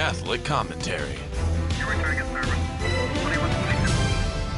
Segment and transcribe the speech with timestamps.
[0.00, 1.18] Catholic commentary.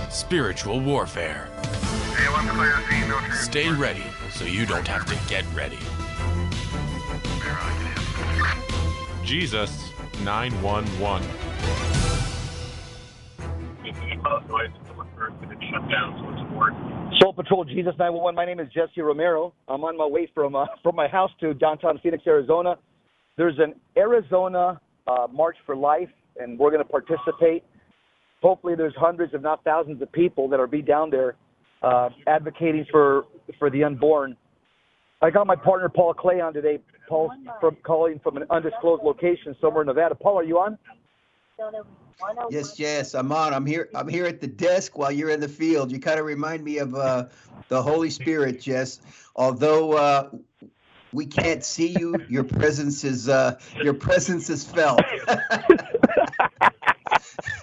[0.09, 1.49] Spiritual warfare.
[3.33, 5.81] Stay ready so you don't have to get ready.
[9.25, 9.91] Jesus
[10.23, 11.29] 911.
[17.21, 18.37] Soul Patrol Jesus 911.
[18.37, 19.53] My name is Jesse Romero.
[19.67, 22.79] I'm on my way from uh, from my house to downtown Phoenix, Arizona.
[23.37, 27.65] There's an Arizona uh, March for Life, and we're going to participate.
[28.43, 31.37] Hopefully, there's hundreds, if not thousands, of people that are be down there
[31.83, 33.27] uh, advocating for
[33.59, 34.37] for the unborn.
[35.21, 36.81] I got my partner Paul Clay on today.
[37.09, 40.15] Paul's from calling from an undisclosed location somewhere in Nevada.
[40.15, 40.79] Paul, are you on?
[42.51, 43.55] Yes, yes, I'm on.
[43.55, 43.89] I'm here.
[43.95, 45.93] I'm here at the desk while you're in the field.
[45.93, 47.27] You kind of remind me of uh,
[47.69, 49.01] the Holy Spirit, Jess.
[49.37, 50.31] Although uh,
[51.13, 55.01] we can't see you, your presence is uh, your presence is felt.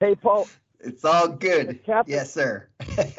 [0.00, 0.48] hey, Paul.
[0.80, 1.80] It's all good.
[2.06, 2.68] yes, sir.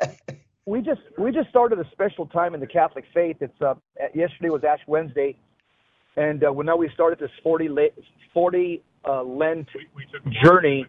[0.66, 3.38] we just we just started a special time in the Catholic faith.
[3.40, 3.76] It's uh,
[4.14, 5.38] yesterday was Ash Wednesday,
[6.16, 7.70] and uh, well, now we started this 40
[8.34, 9.68] 40 uh, Lent
[10.44, 10.86] journey.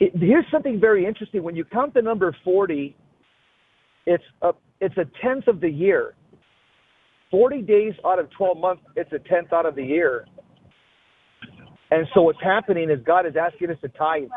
[0.00, 1.42] It, here's something very interesting.
[1.42, 2.94] When you count the number 40,
[4.06, 6.14] it's a, it's a tenth of the year.
[7.30, 10.26] 40 days out of 12 months, it's a tenth out of the year.
[11.90, 14.28] And so what's happening is God is asking us to tithe.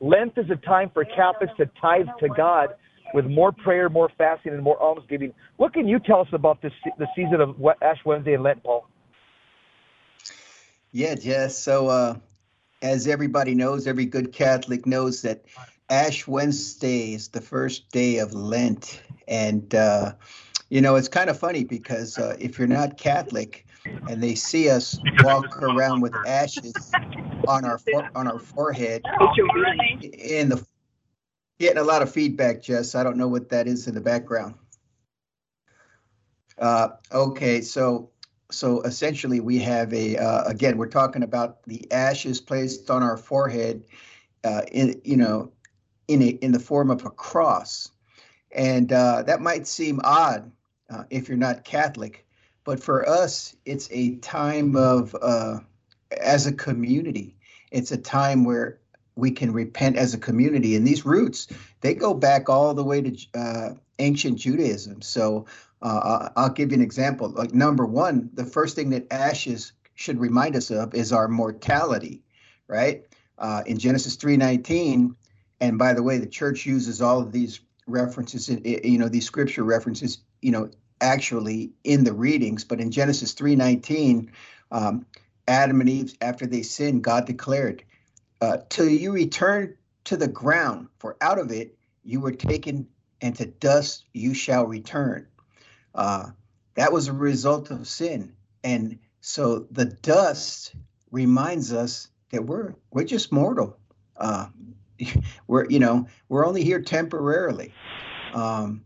[0.00, 2.70] Lent is a time for Catholics to tithe to God
[3.14, 5.32] with more prayer, more fasting, and more almsgiving.
[5.56, 8.86] What can you tell us about this the season of Ash Wednesday and Lent, Paul?
[10.92, 11.58] Yeah, Jess.
[11.58, 12.16] So, uh,
[12.82, 15.44] as everybody knows, every good Catholic knows that
[15.90, 19.02] Ash Wednesday is the first day of Lent.
[19.28, 20.12] And, uh,
[20.68, 23.66] you know, it's kind of funny because uh, if you're not Catholic
[24.08, 26.92] and they see us walk around with ashes
[27.46, 29.02] on our for- on our forehead
[30.02, 30.66] in the
[31.58, 32.94] getting a lot of feedback, Jess.
[32.94, 34.56] I don't know what that is in the background.
[36.58, 38.10] Uh, okay, so
[38.50, 43.16] so essentially we have a uh, again we're talking about the ashes placed on our
[43.16, 43.84] forehead
[44.44, 45.52] uh, in you know
[46.08, 47.90] in a in the form of a cross
[48.52, 50.50] and uh, that might seem odd
[50.90, 52.26] uh, if you're not catholic
[52.64, 55.58] but for us it's a time of uh,
[56.20, 57.34] as a community
[57.70, 58.78] it's a time where
[59.16, 61.48] we can repent as a community and these roots
[61.80, 65.46] they go back all the way to uh, ancient judaism so
[65.82, 67.28] uh, I'll give you an example.
[67.30, 72.22] Like number one, the first thing that ashes should remind us of is our mortality,
[72.68, 73.04] right?
[73.38, 75.14] Uh, in Genesis 3:19,
[75.60, 79.64] and by the way, the church uses all of these references, you know, these scripture
[79.64, 80.70] references, you know,
[81.00, 82.62] actually in the readings.
[82.62, 84.30] But in Genesis 3:19,
[84.70, 85.04] um,
[85.48, 87.82] Adam and Eve, after they sinned, God declared,
[88.40, 89.74] uh, "Till you return
[90.04, 92.86] to the ground, for out of it you were taken,
[93.20, 95.26] and to dust you shall return."
[95.96, 96.30] Uh,
[96.76, 98.32] that was a result of sin.
[98.62, 100.76] And so the dust
[101.10, 103.80] reminds us that we're we're just mortal.
[104.16, 104.46] Uh,
[105.48, 107.74] we're you know we're only here temporarily.
[108.32, 108.85] Um,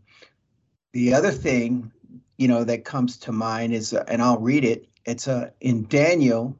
[0.93, 1.91] the other thing
[2.37, 4.87] you know that comes to mind is, uh, and I'll read it.
[5.05, 6.57] It's uh, in Daniel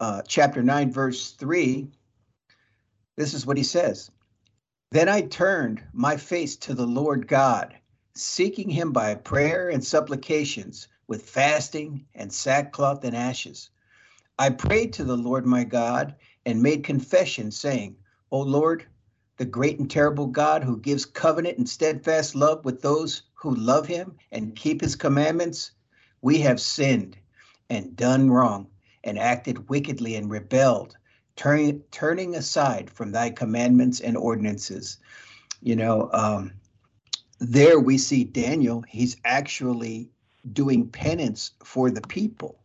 [0.00, 1.88] uh, chapter nine, verse three.
[3.16, 4.10] This is what he says.
[4.92, 7.76] Then I turned my face to the Lord God
[8.14, 13.70] seeking him by prayer and supplications with fasting and sackcloth and ashes.
[14.38, 16.14] I prayed to the Lord my God
[16.46, 17.96] and made confession, saying,
[18.30, 18.86] O Lord,
[19.36, 23.86] the great and terrible God who gives covenant and steadfast love with those who love
[23.86, 25.72] him and keep his commandments,
[26.20, 27.16] we have sinned
[27.70, 28.68] and done wrong
[29.02, 30.96] and acted wickedly and rebelled,
[31.36, 34.98] turning, turning aside from thy commandments and ordinances.
[35.62, 36.52] You know, um,
[37.38, 40.10] there we see Daniel, he's actually
[40.52, 42.60] doing penance for the people.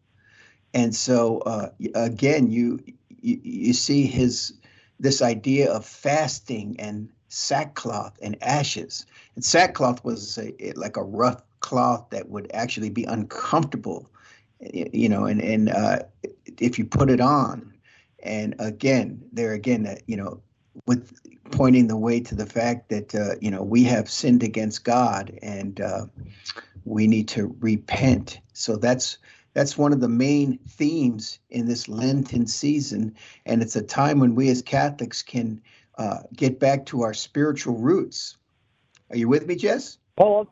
[0.74, 4.54] And so uh, again, you, you you see his
[5.00, 9.06] this idea of fasting and sackcloth and ashes.
[9.36, 14.10] And sackcloth was a, like a rough cloth that would actually be uncomfortable,
[14.72, 16.00] you know, and and uh,
[16.60, 17.74] if you put it on.
[18.24, 20.42] And again, there again, uh, you know,
[20.88, 21.12] with
[21.52, 25.38] pointing the way to the fact that uh, you know we have sinned against God
[25.42, 26.06] and uh,
[26.86, 28.40] we need to repent.
[28.54, 29.18] So that's
[29.54, 33.14] that's one of the main themes in this Lenten season,
[33.46, 35.62] and it's a time when we as Catholics can
[35.98, 38.38] uh, get back to our spiritual roots.
[39.10, 39.98] Are you with me, Jess?
[40.18, 40.48] Paul,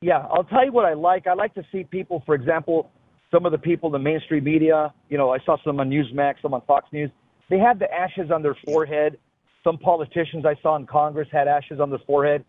[0.00, 1.26] yeah, I'll tell you what I like.
[1.26, 2.90] I like to see people, for example,
[3.30, 6.42] some of the people in the mainstream media, you know, I saw some on Newsmax,
[6.42, 7.10] some on Fox News.
[7.48, 9.18] They had the ashes on their forehead.
[9.64, 12.44] Some politicians I saw in Congress had ashes on their forehead.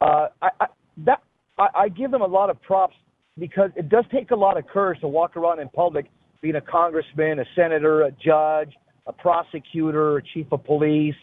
[0.00, 0.66] Uh, I, I,
[0.98, 1.22] that
[1.58, 2.94] I, I give them a lot of props
[3.38, 6.06] because it does take a lot of courage to walk around in public,
[6.42, 8.72] being a congressman, a senator, a judge,
[9.06, 11.14] a prosecutor, a chief of police,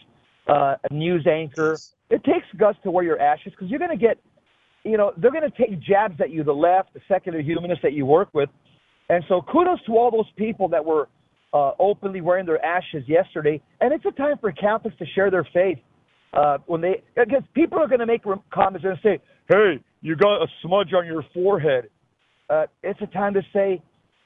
[0.48, 1.78] uh, a news anchor.
[2.10, 4.18] It takes guts to wear your ashes because you're going to get,
[4.84, 7.92] you know, they're going to take jabs at you, the left, the secular humanists that
[7.92, 8.48] you work with.
[9.08, 11.08] And so kudos to all those people that were
[11.52, 13.60] uh, openly wearing their ashes yesterday.
[13.80, 15.78] And it's a time for Catholics to share their faith.
[16.34, 18.22] Uh, when they, because people are going to make
[18.52, 19.18] comments and say,
[19.48, 21.88] "Hey, you got a smudge on your forehead."
[22.50, 23.82] Uh, it's a time to say,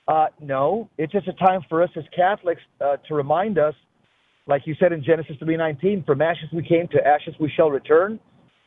[0.08, 0.88] uh, no.
[0.98, 3.74] It's just a time for us as Catholics uh, to remind us,
[4.46, 8.18] like you said in Genesis 3:19, "From ashes we came, to ashes we shall return."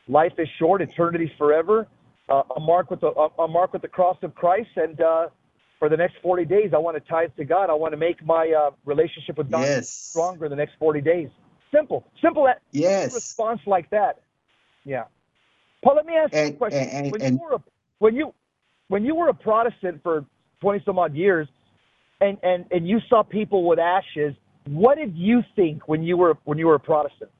[0.08, 1.86] Life is short; eternity is forever.
[2.28, 5.28] Uh, a mark with the a, a mark with the cross of Christ, and uh,
[5.78, 7.68] for the next 40 days, I want to tithe to God.
[7.70, 9.90] I want to make my uh, relationship with God yes.
[9.90, 11.28] stronger the next 40 days.
[11.70, 12.48] Simple, simple.
[12.72, 13.14] Yes.
[13.14, 14.20] Response like that.
[14.84, 15.04] Yeah.
[15.84, 16.88] Paul, let me ask and, you a question.
[16.88, 17.62] And, when and, you were a,
[17.98, 18.34] when you
[18.88, 20.24] when you were a Protestant for
[20.60, 21.48] 20 some odd years,
[22.20, 24.34] and and and you saw people with ashes,
[24.66, 27.30] what did you think when you were when you were a Protestant?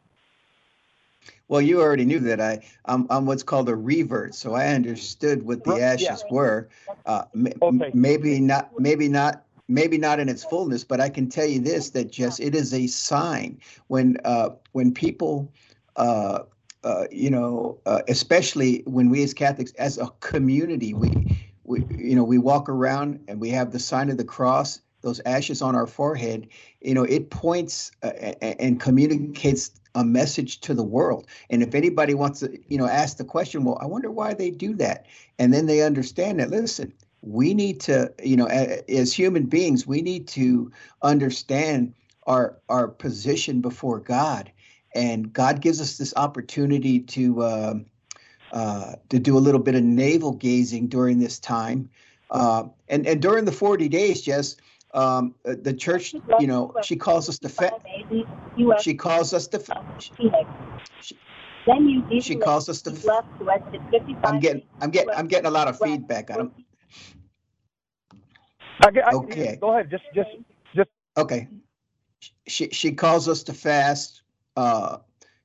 [1.48, 5.44] Well, you already knew that I I'm, I'm what's called a revert, so I understood
[5.44, 6.32] what the ashes yeah.
[6.34, 6.68] were.
[7.04, 7.24] Uh,
[7.62, 7.90] okay.
[7.94, 11.90] Maybe not, maybe not, maybe not in its fullness, but I can tell you this:
[11.90, 15.52] that just it is a sign when uh, when people.
[15.96, 16.40] Uh,
[16.84, 22.14] uh, you know, uh, especially when we as Catholics, as a community, we, we, you
[22.14, 25.76] know, we walk around and we have the sign of the cross, those ashes on
[25.76, 26.48] our forehead.
[26.80, 28.08] You know, it points uh,
[28.42, 31.28] and communicates a message to the world.
[31.48, 34.50] And if anybody wants to, you know, ask the question, well, I wonder why they
[34.50, 35.06] do that.
[35.38, 36.92] And then they understand that, listen,
[37.22, 40.72] we need to, you know, as human beings, we need to
[41.02, 41.94] understand
[42.26, 44.50] our our position before God.
[44.94, 47.74] And God gives us this opportunity to uh,
[48.50, 51.88] uh, to do a little bit of navel gazing during this time.
[52.30, 54.60] Uh, and and during the 40 days, just
[54.94, 57.72] um, uh, the church, you know, she calls us to fa-
[58.80, 59.62] she calls us to
[61.00, 62.90] she, she calls us to
[64.24, 66.30] I'm getting I'm getting I'm getting a lot of feedback.
[66.30, 66.52] I don't
[69.12, 69.58] okay.
[69.60, 69.90] Go ahead.
[69.90, 70.30] Just just
[70.74, 71.48] just okay.
[72.46, 74.22] She she calls us to fast
[74.56, 74.98] uh,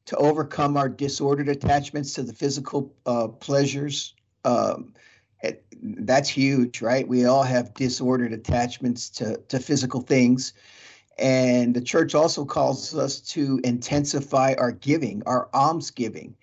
[0.06, 4.16] to overcome our disordered attachments to the physical uh, pleasures
[4.46, 4.94] um,
[5.82, 7.08] that's huge, right?
[7.08, 10.54] We all have disordered attachments to, to physical things.
[11.18, 16.36] And the church also calls us to intensify our giving, our alms giving,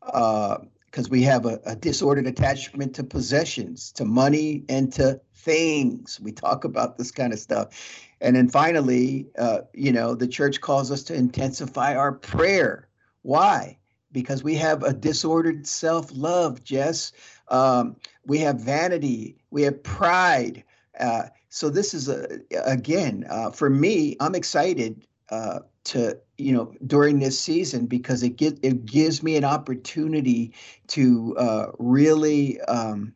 [0.00, 6.18] because uh, we have a, a, disordered attachment to possessions, to money, and to things.
[6.20, 8.02] We talk about this kind of stuff.
[8.20, 12.88] And then finally, uh, you know, the church calls us to intensify our prayer.
[13.22, 13.78] Why?
[14.12, 17.12] Because we have a disordered self love, Jess.
[17.48, 20.64] Um, we have vanity, we have pride.
[20.98, 24.16] Uh, so this is a, again uh, for me.
[24.20, 29.36] I'm excited uh, to you know during this season because it get, it gives me
[29.36, 30.52] an opportunity
[30.88, 33.14] to uh, really um,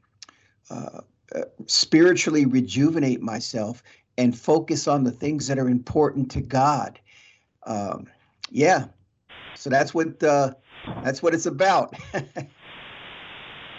[0.71, 1.00] uh,
[1.35, 3.83] uh, spiritually rejuvenate myself
[4.17, 7.00] and focus on the things that are important to God.
[7.67, 8.07] Um,
[8.50, 8.87] yeah,
[9.55, 11.95] so that's what that's what it's about.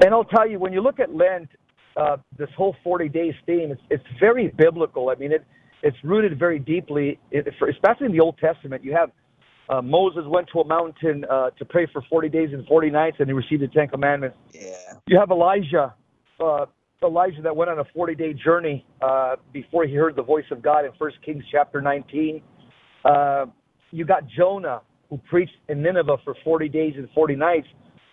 [0.04, 1.50] And I'll tell you, when you look at Lent,
[1.96, 5.10] uh, this whole 40 days theme, it's, it's very biblical.
[5.10, 5.46] I mean, it,
[5.84, 8.84] it's rooted very deeply, it, for, especially in the Old Testament.
[8.84, 9.12] You have
[9.70, 13.18] uh, Moses went to a mountain uh, to pray for 40 days and 40 nights,
[13.20, 14.36] and he received the Ten Commandments.
[14.52, 14.76] Yeah.
[15.08, 15.94] You have Elijah,
[16.40, 16.66] uh,
[17.04, 20.62] Elijah that went on a 40 day journey uh, before he heard the voice of
[20.62, 22.42] God in First Kings chapter 19.
[23.06, 23.46] Uh,
[23.92, 27.68] you got Jonah who preached in Nineveh for 40 days and 40 nights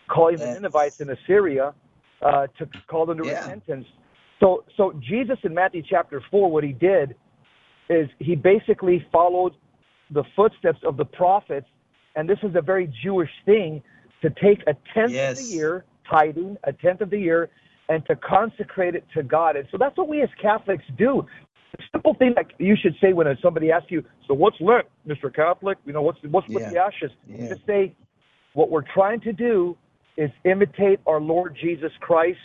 [0.08, 0.54] calling yes.
[0.54, 1.74] the Ninevites in Assyria
[2.22, 3.40] uh, to call them to yeah.
[3.40, 3.86] repentance.
[4.40, 7.14] So, so Jesus in Matthew chapter four, what he did
[7.90, 9.54] is he basically followed
[10.10, 11.66] the footsteps of the prophets,
[12.16, 13.82] and this is a very Jewish thing
[14.22, 15.40] to take a tenth yes.
[15.40, 17.50] of the year, tithing, a tenth of the year,
[17.88, 19.56] and to consecrate it to God.
[19.56, 21.26] And so that's what we as Catholics do.
[21.76, 25.34] The simple thing that you should say when somebody asks you, "So what's Lent, Mr.
[25.34, 25.78] Catholic?
[25.84, 26.54] You know, what's what's yeah.
[26.54, 27.48] with the ashes?" Yeah.
[27.48, 27.94] Just say,
[28.54, 29.76] "What we're trying to do
[30.18, 32.38] is imitate our Lord Jesus Christ.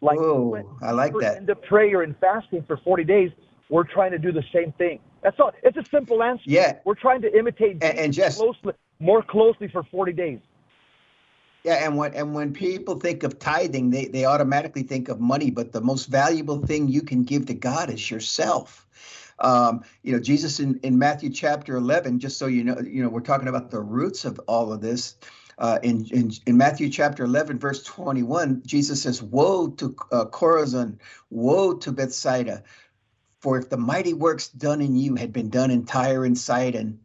[0.00, 1.36] Like Whoa, I like that.
[1.36, 3.30] Into prayer and fasting for 40 days,
[3.68, 4.98] we're trying to do the same thing.
[5.22, 5.52] That's all.
[5.62, 6.42] It's a simple answer.
[6.46, 6.78] Yeah.
[6.84, 10.40] We're trying to imitate and, and just closely, more closely for 40 days.
[11.64, 15.50] Yeah, and when and when people think of tithing, they, they automatically think of money,
[15.50, 18.84] but the most valuable thing you can give to God is yourself.
[19.38, 23.08] Um, you know, Jesus in, in Matthew chapter 11, just so you know, you know,
[23.08, 25.14] we're talking about the roots of all of this.
[25.62, 30.98] Uh, in, in, in Matthew chapter 11, verse 21, Jesus says, Woe to uh, Chorazin,
[31.30, 32.64] woe to Bethsaida,
[33.38, 36.98] for if the mighty works done in you had been done in Tyre and Sidon,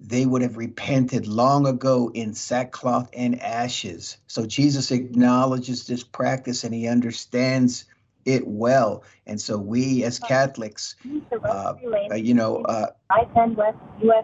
[0.00, 4.16] they would have repented long ago in sackcloth and ashes.
[4.26, 7.84] So Jesus acknowledges this practice and he understands
[8.24, 9.04] it well.
[9.26, 10.96] And so we as Catholics,
[11.44, 11.74] uh,
[12.10, 12.86] uh, you know, uh,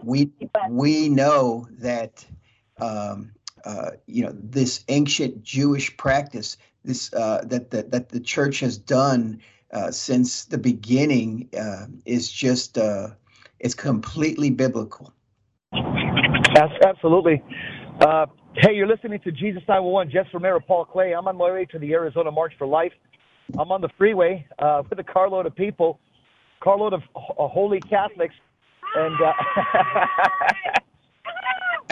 [0.03, 0.31] we
[0.69, 2.25] we know that
[2.81, 3.31] um,
[3.65, 8.77] uh, you know this ancient Jewish practice, this uh, that that that the Church has
[8.77, 11.49] done uh, since the beginning
[12.05, 12.77] is just
[13.59, 15.13] it's completely biblical.
[16.81, 17.43] Absolutely.
[18.01, 18.25] Uh,
[18.55, 21.13] hey, you're listening to Jesus 911, Jess Romero, Paul Clay.
[21.13, 22.93] I'm on my way to the Arizona March for Life.
[23.57, 25.99] I'm on the freeway uh, with a carload of people,
[26.61, 28.35] carload of uh, holy Catholics,
[28.95, 29.33] and uh,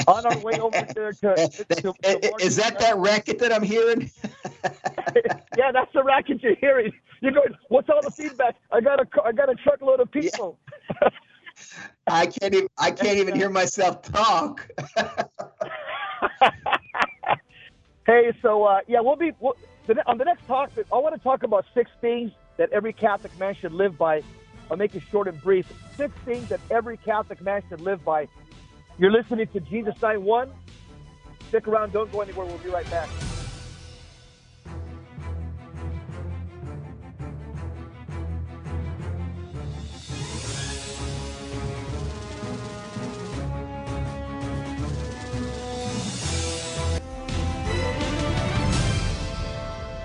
[0.06, 1.36] on our way over there to.
[1.36, 1.94] to, to
[2.42, 4.12] is that that racket that I'm hearing?
[5.58, 6.92] yeah, that's the racket you're hearing.
[7.22, 7.56] You're going.
[7.70, 8.56] What's all the feedback?
[8.72, 10.60] I got a I got a truckload of people.
[11.02, 11.10] Yeah.
[12.06, 14.68] I can't even I can't even hear myself talk.
[18.06, 19.56] hey, so uh, yeah, we'll be we'll,
[20.06, 20.72] on the next talk.
[20.78, 24.22] I want to talk about six things that every Catholic man should live by.
[24.70, 25.72] I'll make it short and brief.
[25.96, 28.28] Six things that every Catholic man should live by.
[29.00, 30.52] You're listening to Jesus Nine One.
[31.50, 31.94] Stick around.
[31.94, 32.48] Don't go anywhere.
[32.48, 33.08] We'll be right back.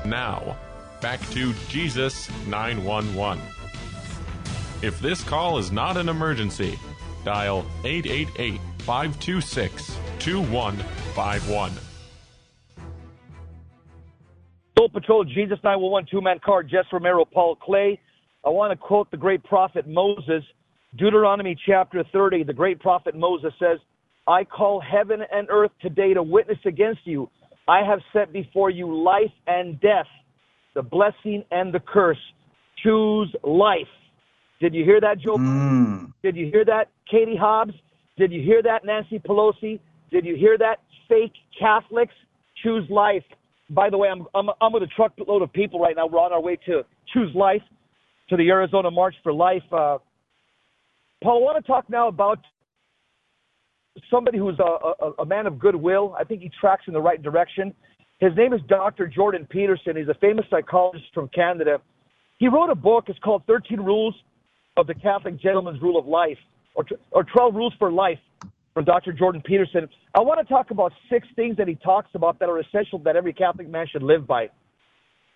[0.05, 0.59] Now,
[1.01, 3.43] back to Jesus 911.
[4.83, 6.79] If this call is not an emergency,
[7.25, 11.73] dial 888 526 2151.
[14.79, 17.99] Soul Patrol, Jesus 911, two man car, Jess Romero, Paul Clay.
[18.45, 20.43] I want to quote the great prophet Moses,
[20.97, 22.45] Deuteronomy chapter 30.
[22.45, 23.79] The great prophet Moses says,
[24.27, 27.29] I call heaven and earth today to witness against you
[27.69, 30.07] I have set before you life and death,
[30.75, 32.19] the blessing and the curse.
[32.83, 33.89] Choose life.
[34.61, 35.37] Did you hear that, Joe?
[35.37, 36.12] Mm.
[36.23, 37.75] Did you hear that, Katie Hobbs?
[38.16, 39.81] Did you hear that, Nancy Pelosi?
[40.11, 40.76] Did you hear that,
[41.09, 42.14] fake Catholics?
[42.62, 43.25] Choose life.
[43.71, 46.07] By the way, I'm, I'm, I'm with a truckload of people right now.
[46.07, 47.62] We're on our way to Choose Life,
[48.28, 49.62] to the Arizona March for Life.
[49.73, 49.99] Uh,
[51.23, 52.38] Paul, I want to talk now about
[54.11, 56.14] somebody who's a, a, a man of goodwill.
[56.19, 57.75] I think he tracks in the right direction.
[58.21, 59.07] His name is Dr.
[59.07, 59.97] Jordan Peterson.
[59.97, 61.78] He's a famous psychologist from Canada.
[62.38, 63.04] He wrote a book.
[63.09, 64.14] It's called 13 Rules
[64.76, 66.38] of the Catholic Gentleman's Rule of Life,
[66.75, 68.19] or, or 12 Rules for Life
[68.75, 69.12] from Dr.
[69.12, 69.88] Jordan Peterson.
[70.14, 73.17] I want to talk about six things that he talks about that are essential that
[73.17, 74.50] every Catholic man should live by.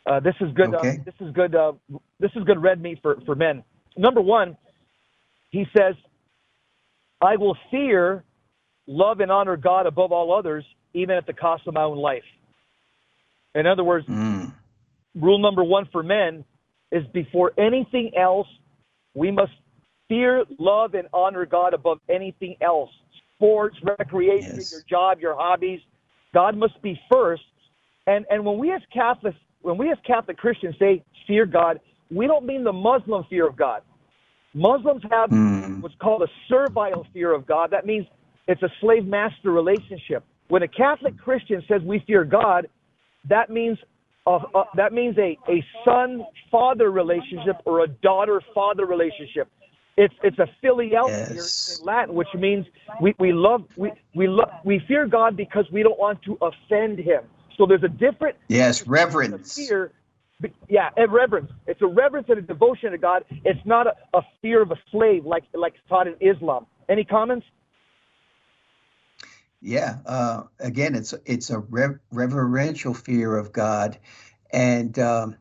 [0.07, 0.73] Uh, this is good.
[0.75, 0.91] Uh, okay.
[0.91, 1.55] Uh, this is good.
[1.55, 1.73] Uh,
[2.21, 3.65] this is good red meat for, for men.
[3.97, 4.57] Number one,
[5.51, 5.95] he says,
[7.21, 8.25] "I will fear
[8.87, 10.65] love and honor God above all others,
[10.95, 12.23] even at the cost of my own life.
[13.55, 14.53] In other words, mm.
[15.15, 16.45] rule number one for men
[16.93, 18.47] is before anything else,
[19.15, 19.53] we must
[20.09, 22.91] fear, love, and honor God above anything else.
[23.37, 24.73] Sports, recreation, yes.
[24.73, 25.81] your job, your hobbies.
[26.33, 27.43] God must be first.
[28.07, 32.27] And and when we as Catholics, when we as Catholic Christians say fear God, we
[32.27, 33.83] don't mean the Muslim fear of God.
[34.55, 35.83] Muslims have mm.
[35.83, 37.71] what's called a servile fear of God.
[37.71, 38.07] That means
[38.49, 40.25] it's a slave master relationship.
[40.49, 42.69] When a Catholic Christian says we fear God,
[43.29, 43.79] that means
[44.27, 49.49] uh, uh, that means a, a son father relationship or a daughter father relationship.
[49.97, 51.79] It's it's a filial yes.
[51.79, 52.67] in Latin, which means
[53.01, 56.99] we, we love we we love we fear God because we don't want to offend
[56.99, 57.23] Him.
[57.57, 59.93] So there's a different yes reverence fear.
[60.69, 61.51] Yeah, and reverence.
[61.67, 63.25] It's a reverence and a devotion to God.
[63.31, 66.67] It's not a, a fear of a slave like like taught in Islam.
[66.91, 67.47] Any comments?
[69.63, 73.99] Yeah, uh, again, it's it's a rev- reverential fear of God,
[74.53, 75.37] and um,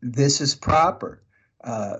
[0.00, 1.22] this is proper.
[1.62, 1.98] Uh,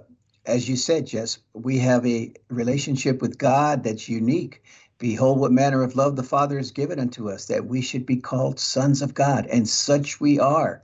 [0.51, 4.63] as you said, Jess, we have a relationship with God that's unique.
[4.99, 8.17] Behold, what manner of love the Father has given unto us, that we should be
[8.17, 10.83] called sons of God, and such we are.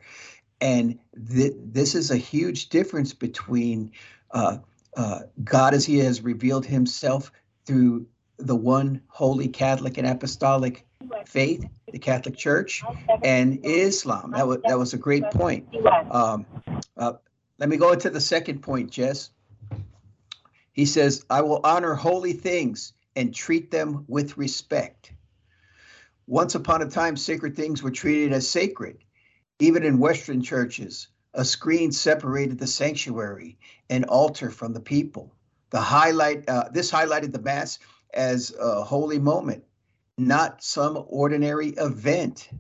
[0.60, 3.92] And th- this is a huge difference between
[4.30, 4.58] uh,
[4.96, 7.30] uh God as He has revealed Himself
[7.66, 8.06] through
[8.38, 10.86] the one holy Catholic and apostolic
[11.26, 12.82] faith, the Catholic Church,
[13.22, 14.30] and Islam.
[14.30, 15.68] That was that was a great point.
[16.10, 16.46] Um,
[16.96, 17.14] uh,
[17.58, 19.30] let me go into the second point, Jess.
[20.76, 25.10] He says, "I will honor holy things and treat them with respect."
[26.26, 28.98] Once upon a time, sacred things were treated as sacred.
[29.58, 35.32] Even in Western churches, a screen separated the sanctuary and altar from the people.
[35.70, 37.78] The highlight, uh, this highlighted the Mass
[38.12, 39.64] as a holy moment,
[40.18, 42.50] not some ordinary event.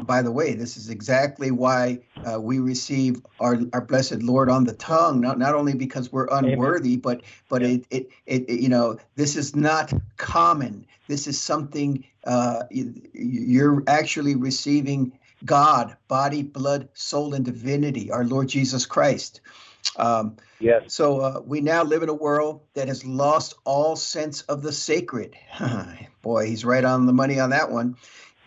[0.00, 4.64] By the way, this is exactly why uh, we receive our, our blessed Lord on
[4.64, 7.00] the tongue, not, not only because we're unworthy, Amen.
[7.00, 7.68] but but yeah.
[7.68, 10.86] it, it, it, it, you know, this is not common.
[11.08, 15.12] This is something uh, you're actually receiving
[15.44, 19.40] God, body, blood, soul, and divinity, our Lord Jesus Christ.
[19.96, 20.82] Um, yes.
[20.88, 24.72] So uh, we now live in a world that has lost all sense of the
[24.72, 25.36] sacred.
[26.22, 27.96] Boy, he's right on the money on that one.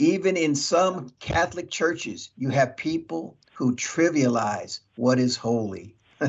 [0.01, 5.95] Even in some Catholic churches, you have people who trivialize what is holy.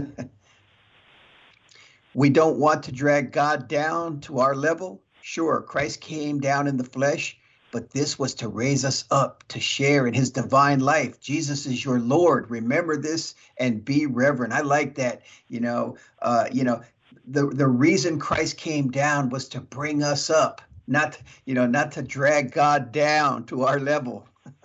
[2.14, 5.02] we don't want to drag God down to our level.
[5.22, 7.38] Sure, Christ came down in the flesh
[7.72, 11.18] but this was to raise us up to share in his divine life.
[11.20, 12.50] Jesus is your Lord.
[12.50, 14.52] Remember this and be reverent.
[14.52, 15.22] I like that.
[15.48, 16.82] You know, uh, you know,
[17.26, 21.92] the the reason Christ came down was to bring us up, not you know, not
[21.92, 24.26] to drag God down to our level.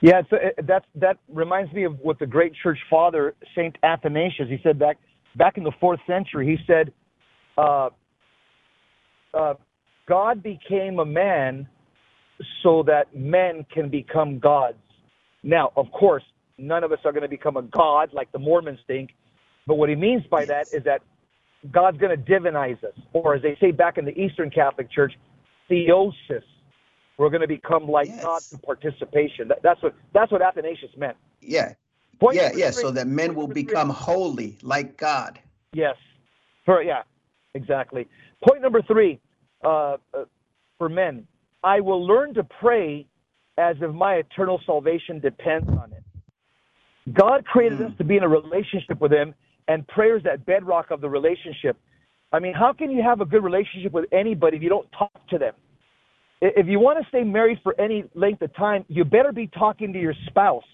[0.00, 4.48] yeah, it's a, that's that reminds me of what the great church father Saint Athanasius
[4.48, 4.98] he said back
[5.36, 6.46] back in the fourth century.
[6.46, 6.92] He said.
[7.56, 7.90] Uh,
[9.34, 9.54] uh,
[10.08, 11.68] God became a man
[12.62, 14.78] so that men can become gods.
[15.42, 16.22] Now, of course,
[16.56, 19.10] none of us are going to become a god like the Mormons think,
[19.66, 21.02] but what he means by that is that
[21.72, 25.12] God's going to divinize us, or as they say back in the Eastern Catholic Church,
[25.70, 26.42] theosis.
[27.18, 28.22] We're going to become like yes.
[28.22, 29.48] God through participation.
[29.48, 31.16] That, that's what that's what Athanasius meant.
[31.40, 31.72] Yeah.
[32.20, 32.70] Point yeah, yeah.
[32.70, 33.96] Three, so that men will become three.
[33.96, 35.40] holy like God.
[35.72, 35.96] Yes.
[36.64, 37.02] For yeah,
[37.54, 38.06] exactly.
[38.46, 39.20] Point number three
[39.64, 40.24] uh, uh,
[40.78, 41.26] for men.
[41.64, 43.06] I will learn to pray
[43.56, 47.14] as if my eternal salvation depends on it.
[47.14, 49.34] God created us to be in a relationship with Him,
[49.68, 51.76] and prayer is that bedrock of the relationship.
[52.32, 55.12] I mean, how can you have a good relationship with anybody if you don't talk
[55.28, 55.54] to them?
[56.40, 59.92] If you want to stay married for any length of time, you better be talking
[59.92, 60.64] to your spouse.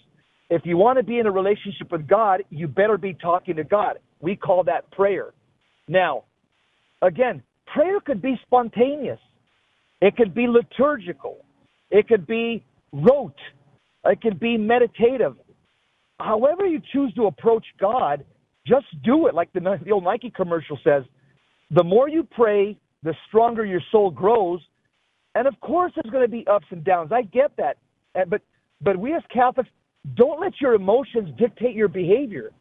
[0.50, 3.64] If you want to be in a relationship with God, you better be talking to
[3.64, 3.98] God.
[4.20, 5.33] We call that prayer.
[5.88, 6.24] Now,
[7.02, 9.20] again, prayer could be spontaneous.
[10.00, 11.44] It could be liturgical.
[11.90, 13.38] It could be rote.
[14.04, 15.37] It could be meditative.
[16.20, 18.24] However you choose to approach God,
[18.66, 19.35] just do it.
[19.35, 21.05] Like the, the old Nike commercial says,
[21.70, 24.61] the more you pray, the stronger your soul grows.
[25.35, 27.11] And of course, there's going to be ups and downs.
[27.12, 27.77] I get that.
[28.29, 28.42] But
[28.81, 29.68] but we as Catholics
[30.14, 32.53] don't let your emotions dictate your behavior.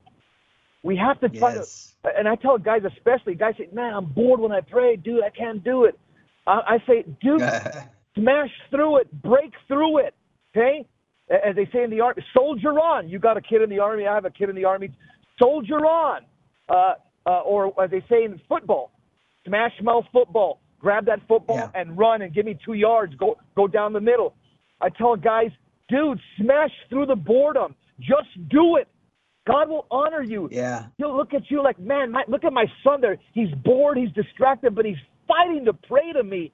[0.82, 1.94] We have to try yes.
[2.04, 5.24] to, and I tell guys especially, guys say, "Man, I'm bored when I pray, dude.
[5.24, 5.98] I can't do it."
[6.48, 7.42] I, I say, "Dude,
[8.16, 10.16] smash through it, break through it."
[10.56, 10.86] Okay,
[11.30, 13.08] as they say in the army, soldier on.
[13.08, 14.08] You got a kid in the army.
[14.08, 14.92] I have a kid in the army.
[15.40, 16.22] Soldier on.
[16.70, 16.94] Uh,
[17.26, 18.92] uh, or as they say in football,
[19.46, 20.60] smash mouth football.
[20.80, 21.70] Grab that football yeah.
[21.76, 23.16] and run and give me two yards.
[23.16, 24.36] Go go down the middle.
[24.82, 25.52] I tell guys,
[25.88, 27.76] dude, smash through the boredom.
[28.00, 28.90] Just do it.
[29.48, 30.50] God will honor you.
[30.52, 30.88] Yeah.
[30.98, 33.18] He'll look at you like, man, my, look at my son there.
[33.34, 36.52] He's bored, he's distracted, but he's fighting to pray to me.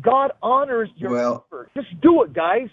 [0.00, 1.70] God honors your well, effort.
[1.76, 2.68] Just do it, guys.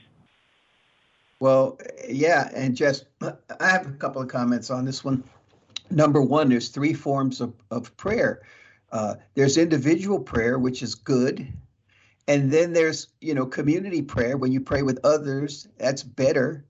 [1.40, 5.24] Well, yeah, and just I have a couple of comments on this one.
[5.90, 8.42] Number one, there's three forms of, of prayer.
[8.92, 11.52] Uh, there's individual prayer, which is good,
[12.28, 15.68] and then there's you know community prayer when you pray with others.
[15.78, 16.66] That's better.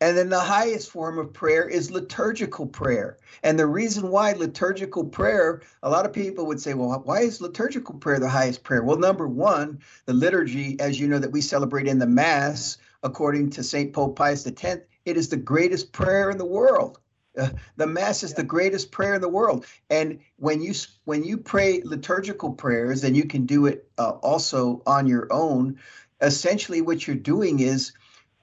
[0.00, 3.18] And then the highest form of prayer is liturgical prayer.
[3.44, 7.40] And the reason why liturgical prayer, a lot of people would say, well, why is
[7.40, 8.82] liturgical prayer the highest prayer?
[8.82, 13.50] Well, number one, the liturgy, as you know, that we celebrate in the Mass, according
[13.50, 13.92] to St.
[13.92, 16.98] Pope Pius X, it is the greatest prayer in the world.
[17.38, 18.36] Uh, the mass is yeah.
[18.36, 23.16] the greatest prayer in the world and when you when you pray liturgical prayers and
[23.16, 25.78] you can do it uh, also on your own
[26.20, 27.92] essentially what you're doing is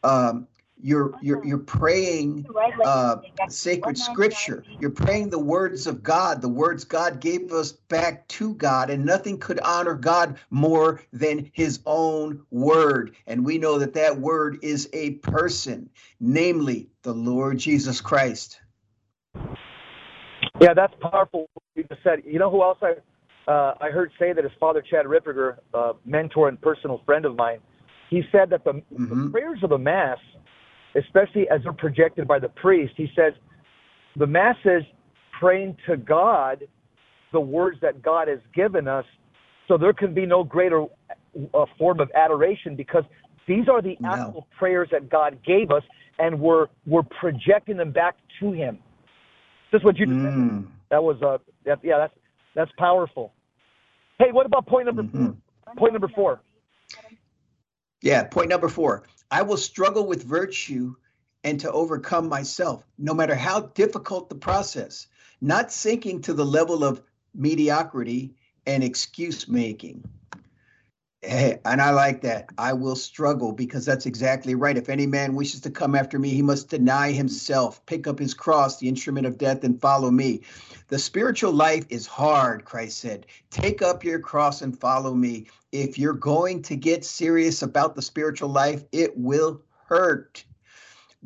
[0.04, 0.48] um,
[0.82, 2.48] you're you're you're praying
[2.86, 3.18] uh,
[3.50, 4.64] sacred scripture.
[4.80, 9.06] You're praying the words of God, the words God gave us back to God, and
[9.06, 13.16] nothing could honor God more than His own word.
[13.28, 18.62] And we know that that word is a person, namely the Lord Jesus Christ.
[20.62, 21.50] Yeah, that's powerful.
[21.76, 22.20] You just said.
[22.26, 25.94] You know who else I uh, I heard say that his father Chad Ripperger, a
[26.06, 27.60] mentor and personal friend of mine
[28.10, 29.26] he said that the, mm-hmm.
[29.26, 30.18] the prayers of the Mass,
[30.96, 33.34] especially as they're projected by the priest, he says
[34.16, 34.84] the Mass is
[35.40, 36.64] praying to God
[37.32, 39.06] the words that God has given us.
[39.68, 40.86] So there can be no greater
[41.54, 43.04] uh, form of adoration because
[43.48, 44.10] these are the no.
[44.10, 45.84] actual prayers that God gave us,
[46.18, 48.80] and we're we're projecting them back to Him.
[49.72, 50.68] This is what you mm.
[50.90, 52.14] That was uh, that, yeah, that's
[52.56, 53.34] that's powerful.
[54.18, 55.78] Hey, what about point number mm-hmm.
[55.78, 56.42] point number four?
[58.02, 59.04] Yeah, point number four.
[59.30, 60.96] I will struggle with virtue
[61.44, 65.08] and to overcome myself, no matter how difficult the process,
[65.42, 67.02] not sinking to the level of
[67.34, 68.34] mediocrity
[68.66, 70.04] and excuse making.
[71.22, 72.50] Hey, and I like that.
[72.58, 74.78] I will struggle because that's exactly right.
[74.78, 78.34] If any man wishes to come after me, he must deny himself, pick up his
[78.34, 80.44] cross, the instrument of death, and follow me.
[80.88, 83.26] The spiritual life is hard, Christ said.
[83.50, 85.48] Take up your cross and follow me.
[85.74, 90.46] If you're going to get serious about the spiritual life, it will hurt.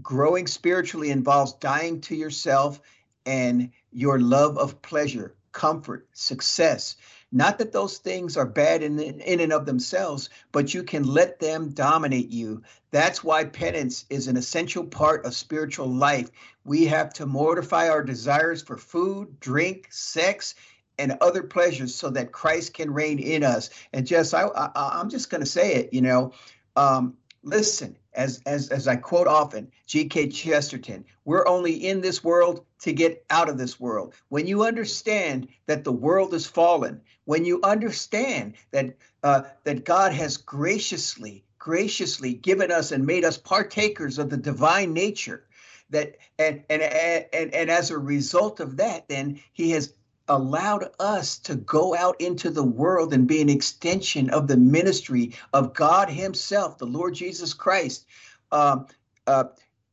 [0.01, 2.81] Growing spiritually involves dying to yourself
[3.27, 6.95] and your love of pleasure, comfort, success.
[7.35, 11.39] Not that those things are bad in, in and of themselves, but you can let
[11.39, 12.61] them dominate you.
[12.91, 16.29] That's why penance is an essential part of spiritual life.
[16.63, 20.53] We have to mortify our desires for food, drink, sex,
[20.99, 23.71] and other pleasures so that Christ can reign in us.
[23.93, 26.33] And just I, I am just going to say it, you know,
[26.75, 30.29] um, listen, as as as I quote often, G.K.
[30.29, 34.13] Chesterton, we're only in this world to get out of this world.
[34.29, 40.13] When you understand that the world is fallen, when you understand that uh, that God
[40.13, 45.45] has graciously graciously given us and made us partakers of the divine nature,
[45.89, 49.93] that and and and and as a result of that, then He has
[50.27, 55.33] allowed us to go out into the world and be an extension of the ministry
[55.53, 58.05] of God Himself, the Lord Jesus Christ.
[58.51, 58.87] Um,
[59.27, 59.45] uh,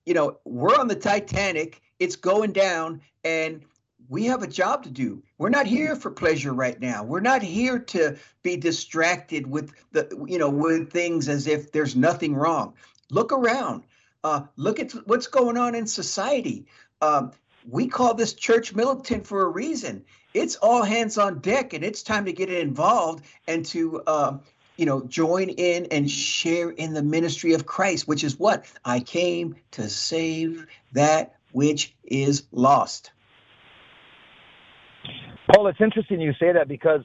[0.07, 3.65] you know, we're on the Titanic, it's going down, and
[4.09, 5.23] we have a job to do.
[5.39, 7.05] We're not here for pleasure right now.
[7.05, 11.95] We're not here to be distracted with the, you know, with things as if there's
[11.95, 12.75] nothing wrong.
[13.11, 13.85] Look around.
[14.25, 16.67] Uh, look at what's going on in society.
[17.01, 17.33] Um,
[17.69, 22.03] we call this church militant for a reason it's all hands on deck and it's
[22.03, 24.39] time to get involved and to uh,
[24.77, 28.67] you know join in and share in the ministry of christ which is what?
[28.85, 33.11] I came to save that which is lost.
[35.53, 37.03] Paul it's interesting you say that because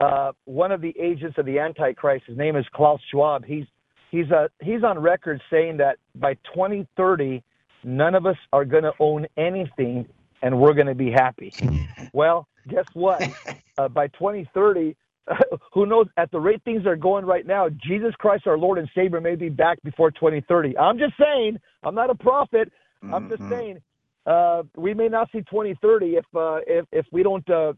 [0.00, 3.66] uh, one of the agents of the antichrist his name is klaus schwab he's
[4.10, 7.42] he's uh, he's on record saying that by 2030
[7.84, 10.06] none of us are going to own anything
[10.42, 11.52] and we're going to be happy.
[12.12, 13.22] Well guess what?
[13.78, 14.96] uh, by 2030,
[15.72, 16.06] who knows?
[16.16, 19.36] At the rate things are going right now, Jesus Christ, our Lord and Savior, may
[19.36, 20.76] be back before 2030.
[20.78, 21.58] I'm just saying.
[21.82, 22.72] I'm not a prophet.
[23.02, 23.14] Mm-hmm.
[23.14, 23.52] I'm just mm-hmm.
[23.52, 23.82] saying.
[24.26, 27.74] Uh, we may not see 2030 if uh, if if we don't uh,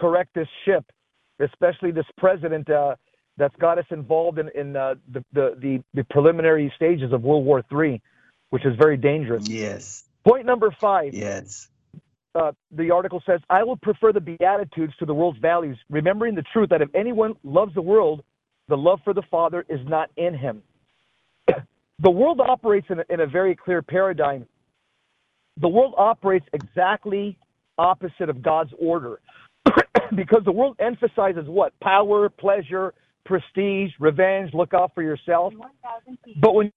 [0.00, 0.84] correct this ship,
[1.40, 2.94] especially this president uh,
[3.38, 7.44] that's got us involved in in uh, the, the the the preliminary stages of World
[7.44, 8.02] War III,
[8.50, 9.48] which is very dangerous.
[9.48, 10.04] Yes.
[10.26, 11.14] Point number five.
[11.14, 11.68] Yes
[12.34, 16.44] uh, the article says, I will prefer the Beatitudes to the world's values, remembering the
[16.52, 18.22] truth that if anyone loves the world,
[18.68, 20.62] the love for the Father is not in him.
[21.98, 24.46] the world operates in a, in a very clear paradigm.
[25.60, 27.36] The world operates exactly
[27.78, 29.20] opposite of God's order
[30.14, 31.72] because the world emphasizes what?
[31.80, 35.52] Power, pleasure, prestige, revenge, look out for yourself.
[36.40, 36.72] But when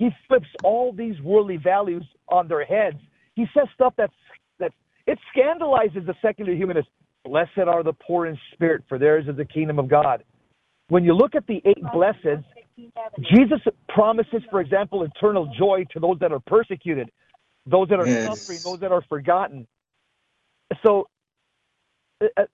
[0.00, 2.96] He flips all these worldly values on their heads.
[3.34, 4.14] He says stuff that's
[4.58, 4.72] that
[5.06, 6.88] it scandalizes the secular humanist.
[7.22, 10.24] Blessed are the poor in spirit, for theirs is the kingdom of God.
[10.88, 12.44] When you look at the eight blesseds,
[13.30, 13.60] Jesus
[13.90, 17.10] promises, for example, eternal joy to those that are persecuted,
[17.66, 18.24] those that are yes.
[18.24, 19.66] suffering, those that are forgotten.
[20.82, 21.08] So,
[22.22, 22.44] uh, uh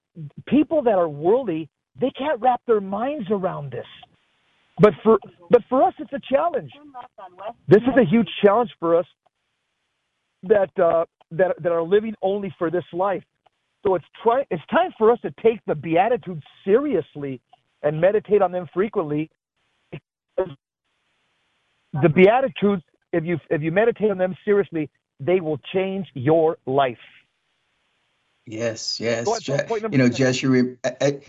[0.48, 1.68] people that are worldly,
[2.00, 3.86] they can't wrap their minds around this.
[4.78, 5.18] But for
[5.50, 6.70] but for us, it's a challenge.
[7.68, 9.06] This is a huge challenge for us
[10.42, 13.22] that uh, that that are living only for this life.
[13.84, 17.40] So it's try it's time for us to take the beatitudes seriously
[17.82, 19.30] and meditate on them frequently.
[20.36, 26.98] The beatitudes, if you if you meditate on them seriously, they will change your life.
[28.44, 29.26] Yes, yes.
[29.90, 31.20] you know, Jess, you re- I, I,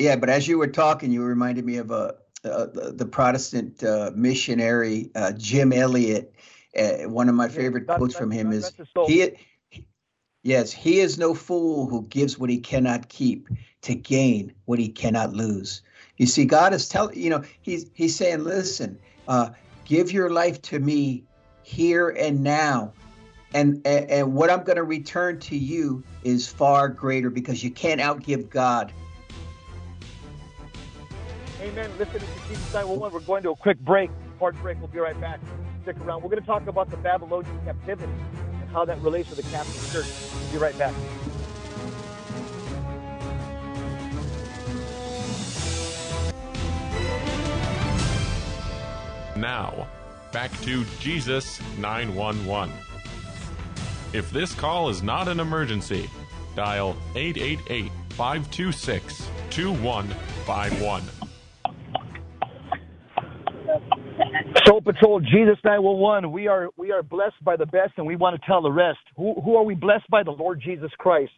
[0.00, 3.82] yeah, but as you were talking, you reminded me of a uh, the, the, Protestant
[3.82, 6.34] uh, missionary uh, Jim Elliot.
[6.78, 8.72] Uh, one of my favorite quotes from him is
[9.06, 9.32] he,
[10.46, 13.48] Yes, he is no fool who gives what he cannot keep
[13.82, 15.82] to gain what he cannot lose.
[16.18, 18.96] You see, God is telling you know he's he's saying, listen,
[19.26, 19.50] uh,
[19.86, 21.24] give your life to me
[21.64, 22.92] here and now,
[23.54, 27.72] and and, and what I'm going to return to you is far greater because you
[27.72, 28.92] can't outgive God.
[31.66, 31.90] Amen.
[31.98, 33.12] Listen to Jesus 911.
[33.12, 34.08] We're going to a quick break.
[34.38, 34.78] Hard break.
[34.78, 35.40] We'll be right back.
[35.82, 36.22] Stick around.
[36.22, 38.12] We're going to talk about the Babylonian captivity
[38.60, 40.06] and how that relates to the Catholic Church.
[40.42, 40.94] We'll be right back.
[49.36, 49.88] Now,
[50.32, 52.72] back to Jesus 911.
[54.12, 56.08] If this call is not an emergency,
[56.54, 61.25] dial 888 526 2151.
[64.66, 66.32] Soul Patrol, Jesus 911.
[66.32, 68.98] We are we are blessed by the best, and we want to tell the rest.
[69.16, 70.22] Who who are we blessed by?
[70.22, 71.32] The Lord Jesus Christ.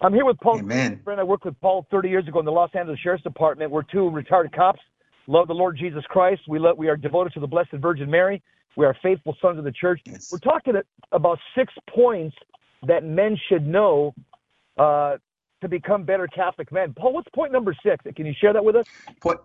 [0.00, 0.58] I'm here with Paul.
[0.58, 1.00] Amen.
[1.04, 3.70] Friend, I worked with Paul 30 years ago in the Los Angeles Sheriff's Department.
[3.70, 4.80] We're two retired cops.
[5.26, 6.42] Love the Lord Jesus Christ.
[6.48, 8.42] We love, we are devoted to the Blessed Virgin Mary.
[8.76, 10.00] We are faithful sons of the church.
[10.04, 10.30] Yes.
[10.30, 10.74] We're talking
[11.12, 12.36] about six points
[12.86, 14.14] that men should know
[14.78, 15.16] uh,
[15.62, 16.94] to become better Catholic men.
[16.94, 18.04] Paul, what's point number six?
[18.14, 18.86] Can you share that with us?
[19.20, 19.40] Point,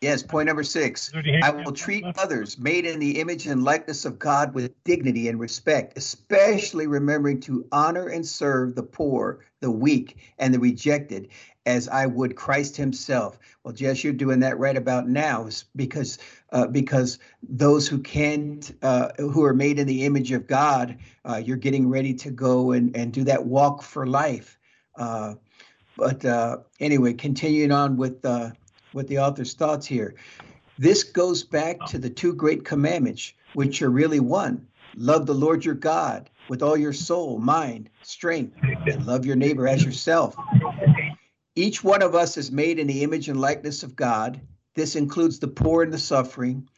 [0.00, 1.10] yes, point number six.
[1.42, 5.40] I will treat others made in the image and likeness of God with dignity and
[5.40, 11.28] respect, especially remembering to honor and serve the poor, the weak, and the rejected,
[11.64, 13.38] as I would Christ Himself.
[13.64, 16.18] Well, Jess, you're doing that right about now, because
[16.52, 21.36] uh, because those who can't, uh, who are made in the image of God, uh,
[21.36, 24.58] you're getting ready to go and and do that walk for life.
[24.96, 25.34] Uh,
[25.96, 28.24] but uh, anyway, continuing on with
[28.96, 30.14] uh, with the author's thoughts here.
[30.78, 34.66] This goes back to the two great commandments, which are really one
[34.98, 39.68] love the Lord your God with all your soul, mind, strength, and love your neighbor
[39.68, 40.34] as yourself.
[41.54, 44.40] Each one of us is made in the image and likeness of God.
[44.74, 46.68] This includes the poor and the suffering,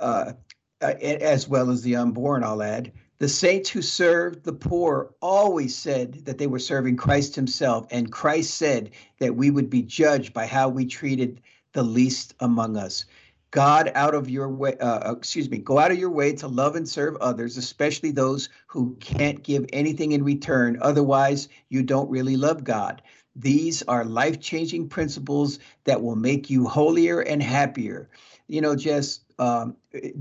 [0.00, 0.32] uh,
[0.80, 2.92] as well as the unborn, I'll add.
[3.18, 8.10] The saints who served the poor always said that they were serving Christ Himself, and
[8.10, 11.40] Christ said that we would be judged by how we treated
[11.72, 13.04] the least among us.
[13.52, 16.74] God, out of your way, uh, excuse me, go out of your way to love
[16.74, 20.76] and serve others, especially those who can't give anything in return.
[20.82, 23.00] Otherwise, you don't really love God.
[23.36, 28.08] These are life changing principles that will make you holier and happier.
[28.48, 29.76] You know, just um,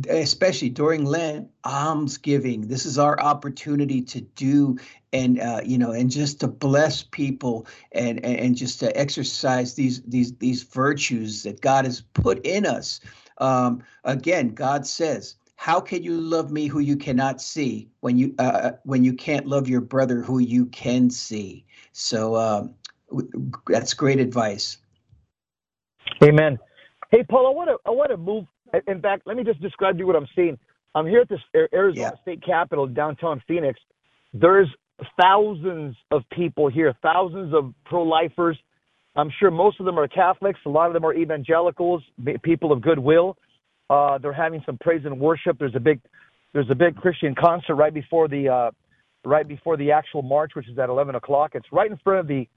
[0.10, 2.67] especially during Lent, almsgiving.
[2.67, 4.78] This is our opportunity to do
[5.13, 9.76] and uh, you know, and just to bless people and, and and just to exercise
[9.76, 12.99] these these these virtues that God has put in us.
[13.38, 18.34] Um, again, God says, "How can you love me who you cannot see when you
[18.39, 22.73] uh, when you can't love your brother who you can see?" So um,
[23.67, 24.78] that's great advice.
[26.23, 26.58] Amen.
[27.12, 28.45] Hey, Paul, I want to I want to move.
[28.88, 30.58] In fact, let me just describe to you what I'm seeing.
[30.96, 31.40] I'm here at this
[31.74, 32.22] Arizona Yeah.
[32.22, 33.80] State Capitol, downtown Phoenix.
[34.34, 34.68] There's
[35.20, 38.58] thousands of people here, thousands of pro-lifers.
[39.16, 40.60] I'm sure most of them are Catholics.
[40.66, 42.04] A lot of them are evangelicals,
[42.42, 43.38] people of goodwill.
[43.90, 45.58] Uh, they're having some praise and worship.
[45.60, 46.00] There's a big,
[46.54, 48.72] there's a big Christian concert right before the, uh,
[49.26, 51.52] right before the actual march, which is at 11 o'clock.
[51.54, 52.48] It's right in front of the,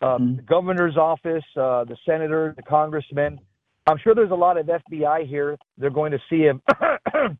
[0.00, 0.36] uh, Mhm.
[0.36, 3.40] the governor's office, uh, the senator, the congressmen.
[3.86, 5.58] I'm sure there's a lot of FBI here.
[5.78, 6.56] They're going to see if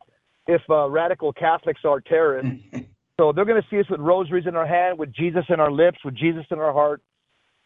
[0.47, 2.53] if uh, radical Catholics are terrorists.
[3.21, 5.71] So they're going to see us with rosaries in our hand, with Jesus in our
[5.71, 7.01] lips, with Jesus in our heart.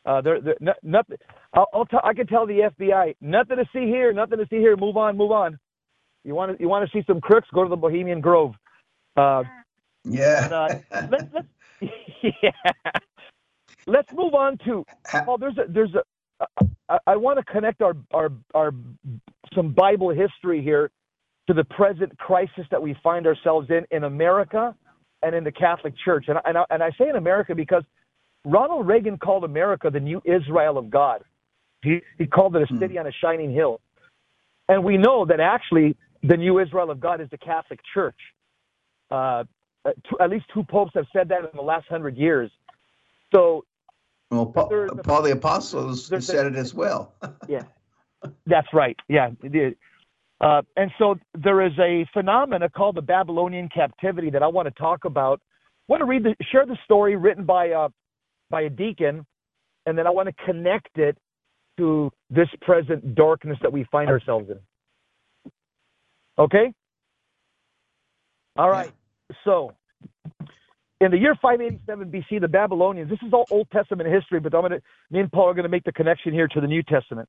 [0.04, 1.16] Uh, they're, they're no, nothing.
[1.54, 4.56] I'll, I'll t- I can tell the FBI nothing to see here, nothing to see
[4.56, 4.76] here.
[4.76, 5.58] Move on, move on.
[6.24, 7.48] You want to you want to see some crooks?
[7.54, 8.54] Go to the Bohemian Grove.
[9.16, 9.44] Uh,
[10.04, 10.48] yeah.
[10.52, 10.78] uh,
[11.10, 11.48] let's, let's
[12.42, 12.50] yeah.
[13.86, 14.84] Let's move on to
[15.24, 15.38] Paul.
[15.38, 16.02] There's a there's a
[16.88, 18.72] I, I want to connect our our our
[19.54, 20.90] some Bible history here
[21.48, 24.74] to the present crisis that we find ourselves in in America
[25.22, 26.26] and in the Catholic Church.
[26.28, 27.84] And I- and I, and I say in America because
[28.44, 31.22] Ronald Reagan called America the new Israel of God.
[31.82, 32.78] He he called it a Hmm.
[32.78, 33.80] city on a shining hill.
[34.68, 38.16] And we know that actually the new Israel of God is the Catholic Church.
[39.10, 39.44] Uh,
[39.84, 42.50] uh, at least two popes have said that in the last hundred years.
[43.34, 43.64] So
[44.30, 47.14] well, Paul, there's a- Paul the Apostle there's a- said it as well.
[47.48, 47.64] yeah,
[48.46, 48.96] that's right.
[49.08, 49.30] Yeah.
[50.40, 54.74] Uh, and so there is a phenomena called the Babylonian captivity that I want to
[54.80, 55.40] talk about.
[55.88, 57.88] I want to read the share the story written by uh,
[58.50, 59.26] by a deacon,
[59.86, 61.16] and then I want to connect it
[61.78, 64.58] to this present darkness that we find ourselves in.
[66.38, 66.72] Okay.
[68.56, 68.92] All right.
[69.44, 69.72] So
[71.00, 74.62] in the year 587 BC, the Babylonians, this is all Old Testament history, but I'm
[74.62, 74.80] gonna,
[75.10, 77.28] me and Paul are going to make the connection here to the New Testament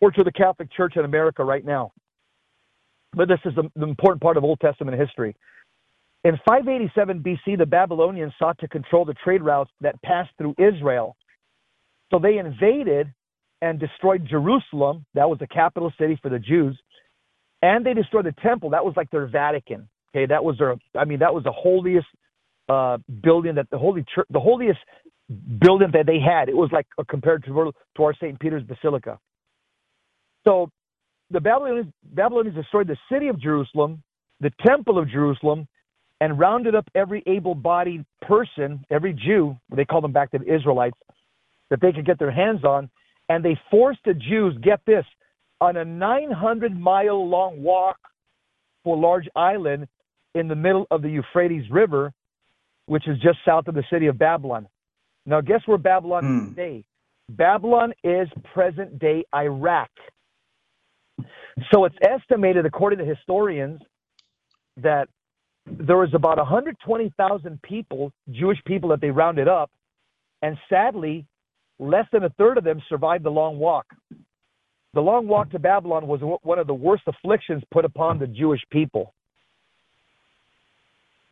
[0.00, 1.92] or to the Catholic Church in America right now.
[3.12, 5.34] But this is the, the important part of Old Testament history.
[6.22, 11.16] In 587 BC, the Babylonians sought to control the trade routes that passed through Israel.
[12.12, 13.12] So they invaded
[13.62, 15.06] and destroyed Jerusalem.
[15.14, 16.78] That was the capital city for the Jews.
[17.62, 18.70] And they destroyed the temple.
[18.70, 19.88] That was like their Vatican.
[20.14, 22.06] Okay, that was their, I mean, that was the holiest
[22.70, 24.78] uh, building that the holy church, the holiest
[25.58, 26.48] building that they had.
[26.48, 28.38] It was like uh, compared to, to our St.
[28.38, 29.18] Peter's Basilica.
[30.46, 30.70] So
[31.30, 34.02] the Babylonians, Babylonians destroyed the city of Jerusalem,
[34.40, 35.66] the temple of Jerusalem,
[36.20, 40.98] and rounded up every able bodied person, every Jew, they called them back the Israelites,
[41.70, 42.88] that they could get their hands on.
[43.28, 45.04] And they forced the Jews, get this,
[45.60, 47.98] on a 900 mile long walk
[48.84, 49.88] for a large island
[50.34, 52.12] in the middle of the Euphrates River,
[52.90, 54.66] which is just south of the city of Babylon.
[55.24, 56.42] Now, guess where Babylon mm.
[56.42, 56.84] is today?
[57.28, 59.90] Babylon is present day Iraq.
[61.72, 63.80] So it's estimated, according to historians,
[64.78, 65.08] that
[65.66, 69.70] there was about 120,000 people, Jewish people, that they rounded up,
[70.42, 71.26] and sadly,
[71.78, 73.86] less than a third of them survived the long walk.
[74.94, 78.62] The long walk to Babylon was one of the worst afflictions put upon the Jewish
[78.72, 79.14] people.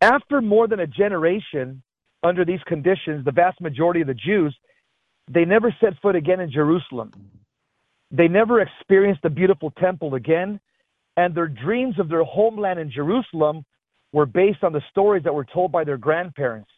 [0.01, 1.81] After more than a generation
[2.23, 4.55] under these conditions, the vast majority of the Jews,
[5.29, 7.11] they never set foot again in Jerusalem.
[8.11, 10.59] They never experienced the beautiful temple again,
[11.17, 13.65] and their dreams of their homeland in Jerusalem
[14.13, 16.69] were based on the stories that were told by their grandparents.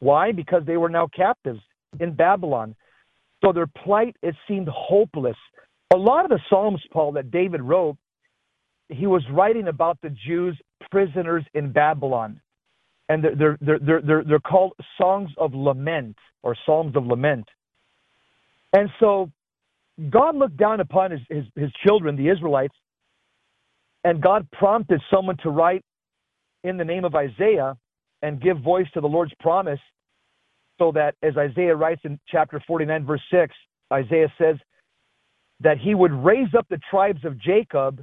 [0.00, 0.32] Why?
[0.32, 1.60] Because they were now captives
[1.98, 2.74] in Babylon.
[3.42, 5.36] So their plight, it seemed hopeless.
[5.92, 7.96] A lot of the Psalms, Paul, that David wrote,
[8.88, 10.60] he was writing about the Jews
[10.90, 12.40] prisoners in Babylon.
[13.08, 17.46] And they're, they're, they're, they're, they're called songs of lament or psalms of lament.
[18.72, 19.30] And so
[20.10, 22.74] God looked down upon his, his, his children, the Israelites,
[24.04, 25.84] and God prompted someone to write
[26.64, 27.76] in the name of Isaiah
[28.22, 29.80] and give voice to the Lord's promise
[30.78, 33.54] so that, as Isaiah writes in chapter 49, verse 6,
[33.92, 34.56] Isaiah says
[35.60, 38.02] that he would raise up the tribes of Jacob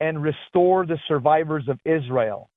[0.00, 2.50] and restore the survivors of Israel.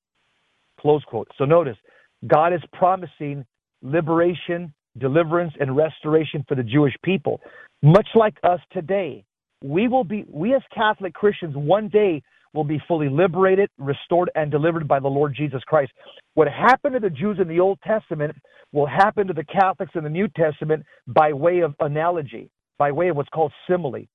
[0.79, 1.27] Close quote.
[1.37, 1.77] So notice,
[2.25, 3.45] God is promising
[3.81, 7.41] liberation, deliverance, and restoration for the Jewish people.
[7.81, 9.23] Much like us today,
[9.63, 12.21] we will be, we as Catholic Christians, one day
[12.53, 15.91] will be fully liberated, restored, and delivered by the Lord Jesus Christ.
[16.33, 18.35] What happened to the Jews in the Old Testament
[18.71, 23.09] will happen to the Catholics in the New Testament by way of analogy, by way
[23.09, 24.05] of what's called simile.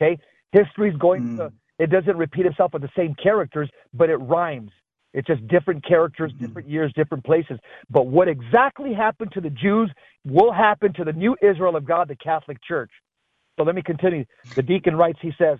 [0.00, 0.18] Okay?
[0.52, 1.36] History is going mm.
[1.38, 4.70] to, it doesn't repeat itself with the same characters, but it rhymes.
[5.14, 6.46] It's just different characters, mm-hmm.
[6.46, 7.58] different years, different places.
[7.90, 9.90] But what exactly happened to the Jews
[10.24, 12.90] will happen to the new Israel of God, the Catholic Church.
[13.58, 14.24] So let me continue.
[14.54, 15.58] The deacon writes, he says,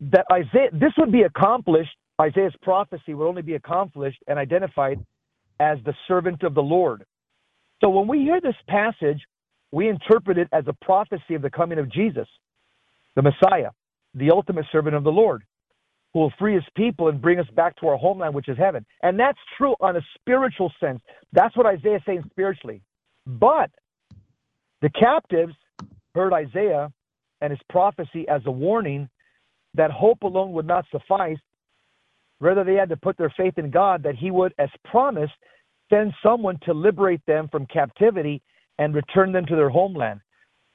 [0.00, 4.98] that Isaiah, this would be accomplished, Isaiah's prophecy would only be accomplished and identified
[5.60, 7.04] as the servant of the Lord.
[7.80, 9.20] So when we hear this passage,
[9.70, 12.28] we interpret it as a prophecy of the coming of Jesus,
[13.14, 13.70] the Messiah,
[14.14, 15.42] the ultimate servant of the Lord,
[16.12, 18.84] who will free his people and bring us back to our homeland, which is heaven.
[19.02, 21.00] And that's true on a spiritual sense.
[21.32, 22.82] That's what Isaiah is saying spiritually.
[23.26, 23.70] But
[24.82, 25.54] the captives
[26.14, 26.92] heard Isaiah
[27.40, 29.08] and his prophecy as a warning
[29.74, 31.38] that hope alone would not suffice.
[32.40, 35.32] Rather, they had to put their faith in God that He would, as promised,
[35.90, 38.42] send someone to liberate them from captivity
[38.78, 40.20] and return them to their homeland.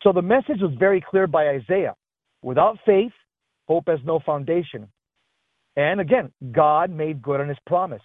[0.04, 1.96] So the message was very clear by Isaiah.
[2.42, 3.12] Without faith,
[3.70, 4.90] hope has no foundation.
[5.78, 8.02] And again, God made good on his promise.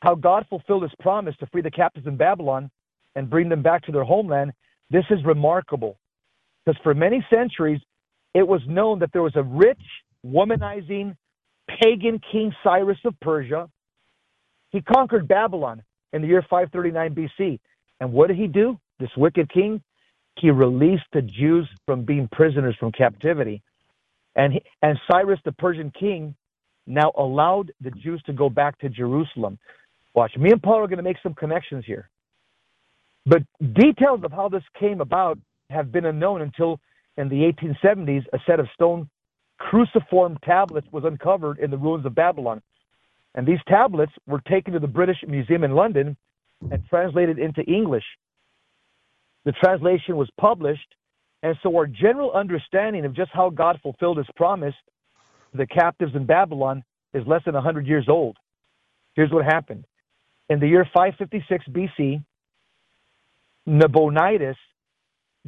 [0.00, 2.70] How God fulfilled his promise to free the captives in Babylon
[3.16, 4.52] and bring them back to their homeland,
[4.90, 5.98] this is remarkable.
[6.64, 7.80] Because for many centuries,
[8.34, 9.80] it was known that there was a rich,
[10.26, 11.16] womanizing,
[11.68, 13.68] pagan king Cyrus of Persia.
[14.70, 17.60] He conquered Babylon in the year 539 BC.
[18.00, 18.78] And what did he do?
[19.00, 19.82] This wicked king?
[20.38, 23.62] He released the Jews from being prisoners from captivity.
[24.38, 26.34] And, he, and Cyrus, the Persian king,
[26.86, 29.58] now allowed the Jews to go back to Jerusalem.
[30.14, 32.08] Watch, me and Paul are going to make some connections here.
[33.26, 33.42] But
[33.74, 36.80] details of how this came about have been unknown until
[37.18, 39.10] in the 1870s, a set of stone
[39.70, 42.62] cuneiform tablets was uncovered in the ruins of Babylon.
[43.34, 46.16] And these tablets were taken to the British Museum in London
[46.70, 48.04] and translated into English.
[49.44, 50.94] The translation was published,
[51.42, 54.74] and so our general understanding of just how God fulfilled his promise
[55.52, 56.82] to the captives in Babylon
[57.14, 58.36] is less than 100 years old.
[59.14, 59.84] Here's what happened
[60.48, 62.24] in the year 556 BC,
[63.66, 64.56] Nabonidus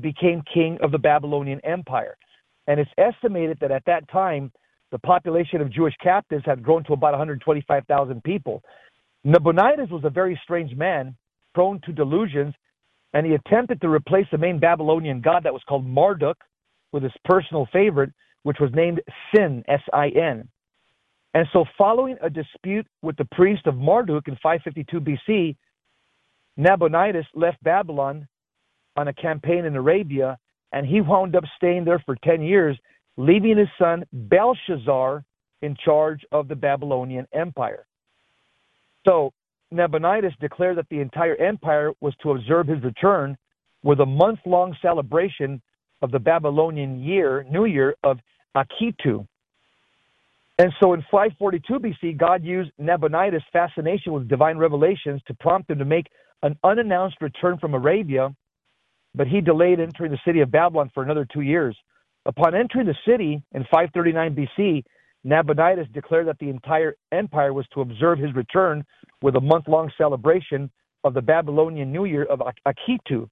[0.01, 2.16] became king of the Babylonian Empire.
[2.66, 4.53] And it's estimated that at that time,
[4.93, 8.62] the population of Jewish captives had grown to about 125,000 people.
[9.24, 11.16] Nabonidus was a very strange man,
[11.55, 12.55] prone to delusions,
[13.12, 16.38] and he attempted to replace the main Babylonian god that was called Marduk
[16.92, 19.00] with his personal favorite, which was named
[19.34, 20.48] Sin, S I N.
[21.34, 25.56] And so, following a dispute with the priest of Marduk in 552 BC,
[26.56, 28.26] Nabonidus left Babylon
[28.96, 30.36] on a campaign in Arabia,
[30.72, 32.76] and he wound up staying there for 10 years,
[33.16, 35.24] leaving his son Belshazzar
[35.62, 37.86] in charge of the Babylonian Empire.
[39.06, 39.32] So,
[39.72, 43.36] Nabonidus declared that the entire empire was to observe his return
[43.82, 45.62] with a month long celebration
[46.02, 48.18] of the Babylonian year, New Year of
[48.56, 49.26] Akitu.
[50.58, 55.78] And so in 542 BC, God used Nabonidus' fascination with divine revelations to prompt him
[55.78, 56.06] to make
[56.42, 58.34] an unannounced return from Arabia,
[59.14, 61.76] but he delayed entering the city of Babylon for another two years.
[62.26, 64.84] Upon entering the city in 539 BC,
[65.24, 68.84] Nabonidus declared that the entire empire was to observe his return
[69.22, 70.70] with a month long celebration
[71.04, 73.28] of the Babylonian New Year of Akitu.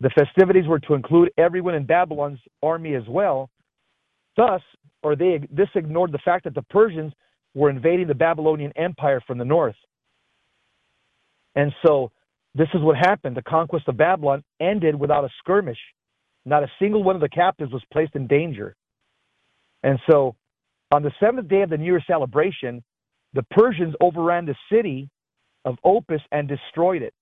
[0.00, 3.50] The festivities were to include everyone in Babylon's army as well.
[4.36, 4.62] Thus,
[5.02, 7.12] or they this ignored the fact that the Persians
[7.54, 9.74] were invading the Babylonian Empire from the north.
[11.56, 12.12] And so
[12.54, 13.36] this is what happened.
[13.36, 15.78] The conquest of Babylon ended without a skirmish.
[16.44, 18.76] Not a single one of the captives was placed in danger.
[19.82, 20.36] And so
[20.90, 22.82] on the seventh day of the New Year celebration,
[23.34, 25.10] the Persians overran the city
[25.64, 27.14] of Opis and destroyed it.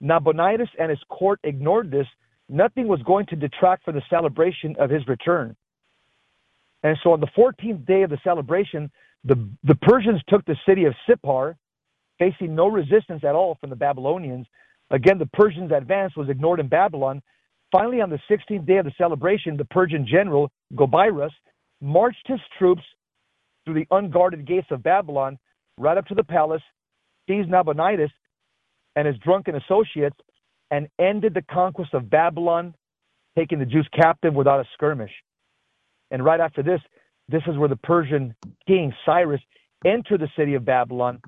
[0.00, 2.06] Nabonidus and his court ignored this.
[2.48, 5.56] Nothing was going to detract from the celebration of his return.
[6.82, 8.90] And so on the 14th day of the celebration,
[9.24, 11.56] the, the Persians took the city of Sippar,
[12.18, 14.46] facing no resistance at all from the Babylonians.
[14.90, 17.22] Again, the Persians' advance was ignored in Babylon.
[17.72, 21.32] Finally, on the 16th day of the celebration, the Persian general, Gobryas,
[21.80, 22.82] marched his troops
[23.64, 25.38] through the unguarded gates of Babylon
[25.78, 26.62] right up to the palace,
[27.28, 28.10] seized Nabonidus
[28.94, 30.16] and his drunken associates,
[30.70, 32.74] and ended the conquest of Babylon,
[33.36, 35.12] taking the Jews captive without a skirmish.
[36.10, 36.80] And right after this,
[37.28, 38.34] this is where the Persian
[38.66, 39.40] king Cyrus
[39.84, 41.20] entered the city of Babylon,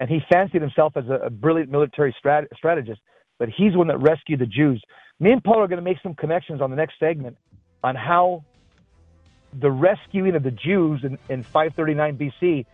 [0.00, 3.00] and he fancied himself as a, brilliant military strat- strategist,
[3.38, 4.82] but he's the one that rescued the Jews.
[5.20, 7.36] Me and Paul are going to make some connections on the next segment
[7.84, 8.44] on how
[9.58, 12.66] the rescuing of the Jews in, in 539 BC,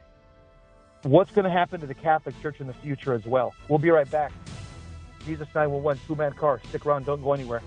[1.03, 3.55] what's going to happen to the Catholic Church in the future as well.
[3.68, 4.33] We'll be right back.
[5.24, 6.61] Jesus 911, two man car.
[6.68, 7.62] Stick around, don't go anywhere.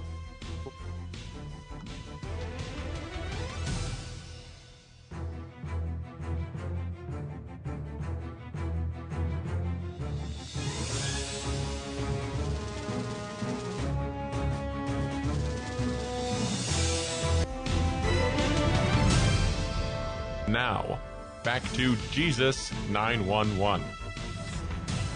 [21.86, 23.86] To Jesus 911.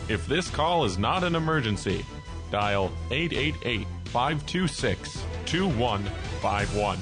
[0.07, 2.05] If this call is not an emergency,
[2.51, 6.99] dial 888 526 2151.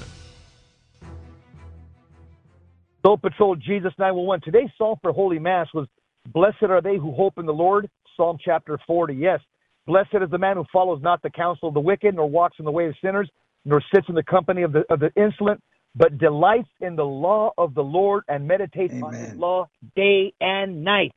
[3.06, 4.42] Soul Patrol Jesus 911.
[4.46, 5.88] Today's psalm for Holy Mass was
[6.32, 9.16] Blessed are they who hope in the Lord, Psalm chapter 40.
[9.16, 9.42] Yes,
[9.86, 12.66] blessed is the man who follows not the counsel of the wicked, nor walks in
[12.66, 13.30] the way of sinners,
[13.66, 15.62] nor sits in the company of the, of the insolent,
[15.98, 19.04] but delights in the law of the Lord and meditates Amen.
[19.04, 21.16] on his law day and night.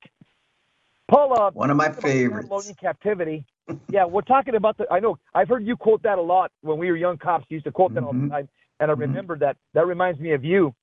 [1.09, 2.49] Paula, one of my favorites.
[2.49, 3.45] Babylonian captivity.
[3.91, 4.87] yeah, we're talking about the.
[4.91, 7.45] I know I've heard you quote that a lot when we were young cops.
[7.49, 7.97] You used to quote mm-hmm.
[7.97, 8.31] that all the mm-hmm.
[8.31, 9.03] time, and I mm-hmm.
[9.03, 9.57] remember that.
[9.75, 10.75] That reminds me of you.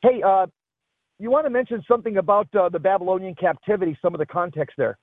[0.00, 0.46] Hey, uh,
[1.18, 3.98] you want to mention something about uh, the Babylonian captivity?
[4.00, 4.98] Some of the context there.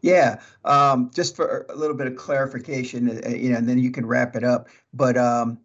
[0.00, 3.90] Yeah, um, just for a little bit of clarification, uh, you know, and then you
[3.90, 4.68] can wrap it up.
[4.94, 5.58] But um,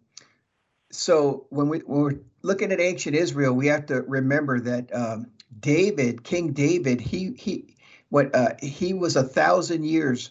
[0.92, 5.26] so when we when we're looking at ancient Israel, we have to remember that um,
[5.58, 7.76] David, King David, he he
[8.10, 10.30] what uh, he was a thousand years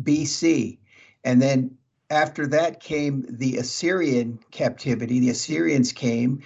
[0.00, 0.78] BC,
[1.24, 1.76] and then
[2.10, 5.18] after that came the Assyrian captivity.
[5.18, 6.42] The Assyrians came,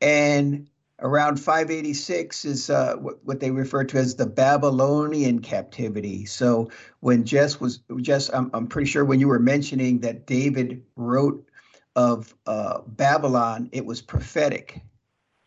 [0.00, 0.68] and
[0.98, 6.26] around 586 is uh, what, what, they refer to as the Babylonian captivity.
[6.26, 6.70] So
[7.00, 11.49] when Jess was Jess, I'm, I'm pretty sure when you were mentioning that David wrote
[11.96, 14.80] of uh, Babylon, it was prophetic.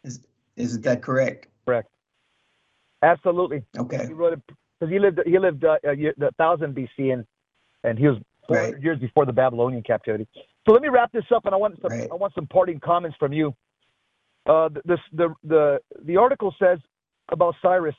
[0.04, 0.20] Is
[0.56, 1.48] isn't that correct?
[1.66, 1.90] Correct.
[3.02, 3.64] Absolutely.
[3.78, 4.08] Okay.
[4.08, 7.26] He wrote it because he lived he lived uh, a thousand BC and
[7.84, 8.18] and he was
[8.48, 8.82] four right.
[8.82, 10.28] years before the Babylonian captivity.
[10.66, 12.10] So let me wrap this up, and I want some right.
[12.12, 13.56] I want some parting comments from you.
[14.46, 16.80] Uh, this the the the article says
[17.32, 17.96] about Cyrus.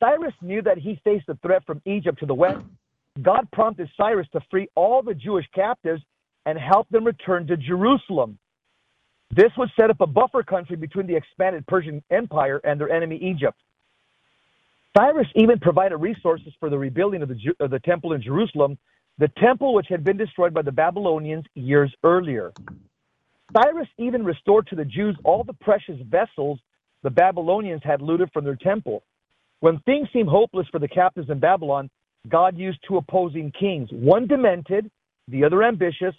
[0.00, 2.64] Cyrus knew that he faced a threat from Egypt to the west.
[3.20, 6.02] God prompted Cyrus to free all the Jewish captives
[6.46, 8.38] and help them return to Jerusalem.
[9.34, 13.16] This would set up a buffer country between the expanded Persian Empire and their enemy
[13.16, 13.56] Egypt.
[14.96, 18.76] Cyrus even provided resources for the rebuilding of the, of the temple in Jerusalem,
[19.18, 22.52] the temple which had been destroyed by the Babylonians years earlier.
[23.56, 26.58] Cyrus even restored to the Jews all the precious vessels
[27.02, 29.02] the Babylonians had looted from their temple.
[29.60, 31.88] When things seemed hopeless for the captives in Babylon,
[32.28, 34.90] God used two opposing kings, one demented,
[35.28, 36.14] the other ambitious,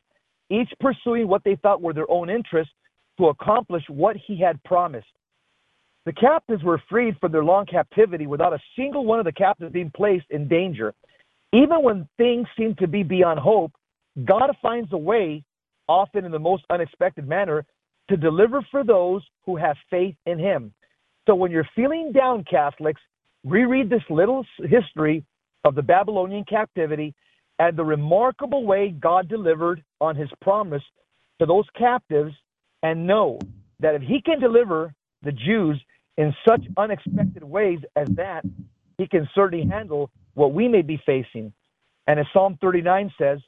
[0.50, 2.74] each pursuing what they thought were their own interests
[3.18, 5.08] to accomplish what he had promised.
[6.06, 9.72] The captives were freed from their long captivity without a single one of the captives
[9.72, 10.94] being placed in danger.
[11.54, 13.72] Even when things seem to be beyond hope,
[14.26, 15.44] God finds a way,
[15.88, 17.66] often in the most unexpected manner,
[18.10, 20.74] to deliver for those who have faith in Him.
[21.26, 23.02] So when you're feeling down, Catholics,
[23.46, 25.24] reread this little history
[25.64, 27.14] of the Babylonian captivity
[27.60, 30.84] and the remarkable way God delivered on His promise
[31.40, 32.34] to those captives
[32.82, 33.40] and know
[33.80, 34.94] that if he can deliver
[35.24, 35.82] the Jews
[36.18, 38.46] in such unexpected ways as that,
[38.98, 41.52] he can certainly handle what we may be facing.
[42.08, 43.40] And as Psalm 39 says,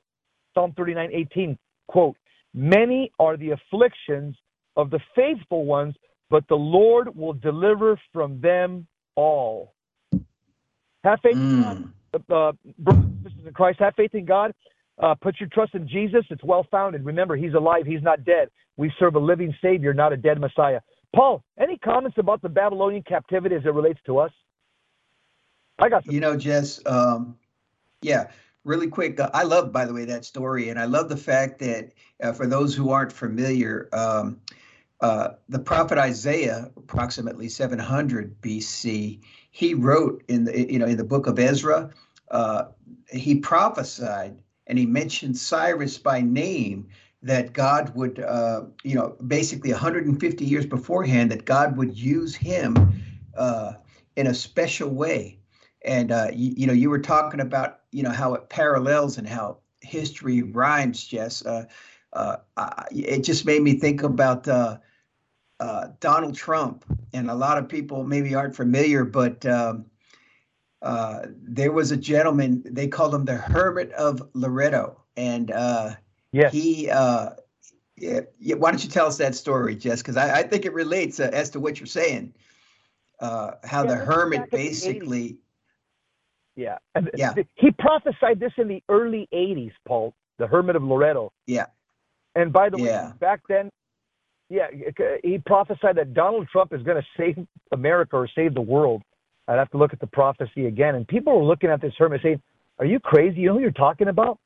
[0.53, 2.15] Psalm 39, 18, quote,
[2.53, 4.35] Many are the afflictions
[4.77, 5.95] of the faithful ones,
[6.29, 9.73] but the Lord will deliver from them all.
[11.03, 11.91] Have faith mm.
[12.29, 14.53] Uh, in Christ, have faith in God.
[15.01, 16.25] Uh, put your trust in Jesus.
[16.29, 17.03] It's well founded.
[17.05, 17.85] Remember, He's alive.
[17.85, 18.49] He's not dead.
[18.77, 20.81] We serve a living Savior, not a dead Messiah.
[21.15, 24.31] Paul, any comments about the Babylonian captivity as it relates to us?
[25.79, 26.05] I got.
[26.05, 26.13] Some.
[26.13, 26.81] You know, Jess.
[26.85, 27.37] Um,
[28.01, 28.27] yeah,
[28.63, 29.19] really quick.
[29.19, 32.33] Uh, I love, by the way, that story, and I love the fact that uh,
[32.33, 34.39] for those who aren't familiar, um,
[35.01, 39.19] uh, the prophet Isaiah, approximately 700 BC,
[39.51, 41.91] he wrote in the you know in the book of Ezra.
[42.35, 42.67] Uh,
[43.09, 46.89] he prophesied and he mentioned Cyrus by name
[47.23, 52.75] that God would, uh, you know, basically 150 years beforehand, that God would use him
[53.37, 53.75] uh,
[54.17, 55.39] in a special way.
[55.85, 59.25] And, uh, you, you, know, you were talking about, you know, how it parallels and
[59.25, 61.45] how history rhymes, Jess.
[61.45, 61.63] Uh,
[62.11, 62.35] uh,
[62.91, 64.77] it just made me think about uh,
[66.01, 66.83] Donald Trump.
[67.13, 69.85] And a lot of people maybe aren't familiar, but um,
[70.85, 75.95] uh, there was a gentleman they called him the Hermit of Loretto, and uh,
[76.31, 76.53] yes.
[76.53, 76.89] he.
[76.89, 77.31] Uh,
[77.97, 80.01] yeah, yeah, why don't you tell us that story, Jess?
[80.01, 82.33] Because I, I, think it relates uh, as to what you're saying.
[83.21, 85.39] Uh, how yeah, the hermit basically.
[86.57, 86.77] The yeah,
[87.15, 87.33] yeah.
[87.55, 91.31] He prophesied this in the early '80s, Paul, the Hermit of Loretto.
[91.47, 91.67] Yeah.
[92.35, 93.07] And by the yeah.
[93.07, 93.69] way, back then,
[94.49, 94.67] yeah,
[95.23, 99.01] he prophesied that Donald Trump is going to save America or save the world.
[99.47, 100.95] I'd have to look at the prophecy again.
[100.95, 102.41] And people were looking at this hermit saying,
[102.79, 103.41] Are you crazy?
[103.41, 104.39] You know who you're talking about?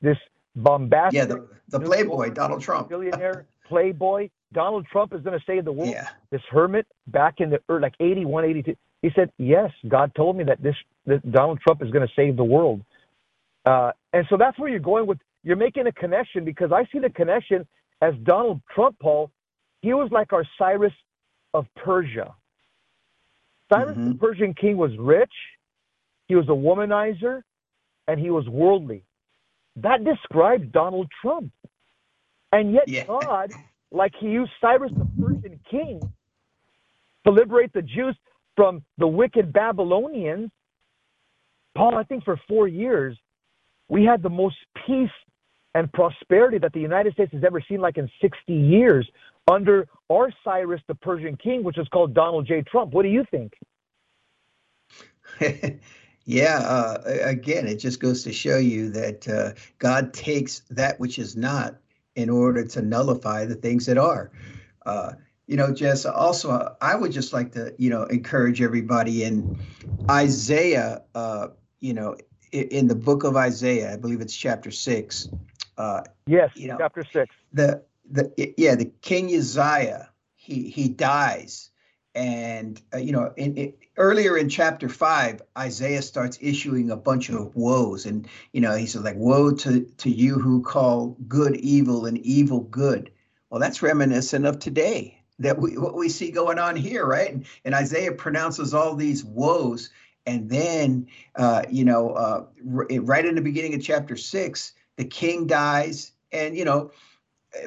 [0.00, 0.16] This
[0.56, 1.16] bombastic.
[1.16, 2.88] Yeah, the, the playboy, Donald Trump.
[2.88, 4.28] Billionaire playboy.
[4.52, 5.90] Donald Trump is going to save the world.
[5.90, 6.08] Yeah.
[6.30, 8.76] This hermit back in the like 81, 82.
[9.02, 10.74] He said, Yes, God told me that this,
[11.06, 12.82] this Donald Trump is going to save the world.
[13.64, 16.98] Uh, and so that's where you're going with, you're making a connection because I see
[16.98, 17.66] the connection
[18.00, 19.30] as Donald Trump, Paul.
[19.82, 20.92] He was like our Cyrus
[21.54, 22.34] of Persia.
[23.70, 24.10] Cyrus mm-hmm.
[24.10, 25.32] the Persian king was rich,
[26.26, 27.42] he was a womanizer,
[28.06, 29.04] and he was worldly.
[29.76, 31.52] That describes Donald Trump.
[32.52, 33.04] And yet, yeah.
[33.04, 33.52] God,
[33.90, 36.00] like he used Cyrus the Persian king
[37.24, 38.16] to liberate the Jews
[38.56, 40.50] from the wicked Babylonians,
[41.76, 43.16] Paul, I think for four years,
[43.88, 44.56] we had the most
[44.86, 45.10] peace
[45.74, 49.08] and prosperity that the United States has ever seen, like in 60 years,
[49.48, 52.62] under our Cyrus the Persian king, which is called Donald J.
[52.62, 52.92] Trump.
[52.92, 53.54] What do you think?
[56.24, 61.18] yeah, uh, again, it just goes to show you that uh, God takes that which
[61.18, 61.76] is not
[62.14, 64.30] in order to nullify the things that are.
[64.84, 65.12] Uh,
[65.46, 69.58] you know, Jess, also, uh, I would just like to, you know, encourage everybody in
[70.10, 71.48] Isaiah, uh,
[71.80, 72.16] you know,
[72.52, 75.28] in, in the book of Isaiah, I believe it's chapter six.
[75.78, 77.34] Uh, yes, you know, chapter six.
[77.52, 81.70] The the yeah, the King Uzziah, he he dies,
[82.14, 87.28] and uh, you know, in, in, earlier in chapter five, Isaiah starts issuing a bunch
[87.28, 91.56] of woes, and you know, he says like, "Woe to to you who call good
[91.56, 93.10] evil and evil good."
[93.50, 97.32] Well, that's reminiscent of today that we what we see going on here, right?
[97.32, 99.90] And, and Isaiah pronounces all these woes,
[100.26, 105.46] and then uh, you know, uh, right in the beginning of chapter six, the king
[105.46, 106.90] dies, and you know,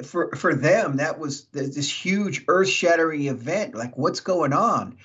[0.04, 3.74] for for them that was this huge earth-shattering event.
[3.74, 4.96] Like, what's going on?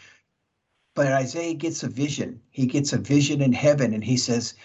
[0.97, 2.41] but Isaiah gets a vision.
[2.49, 4.55] He gets a vision in heaven, and he says,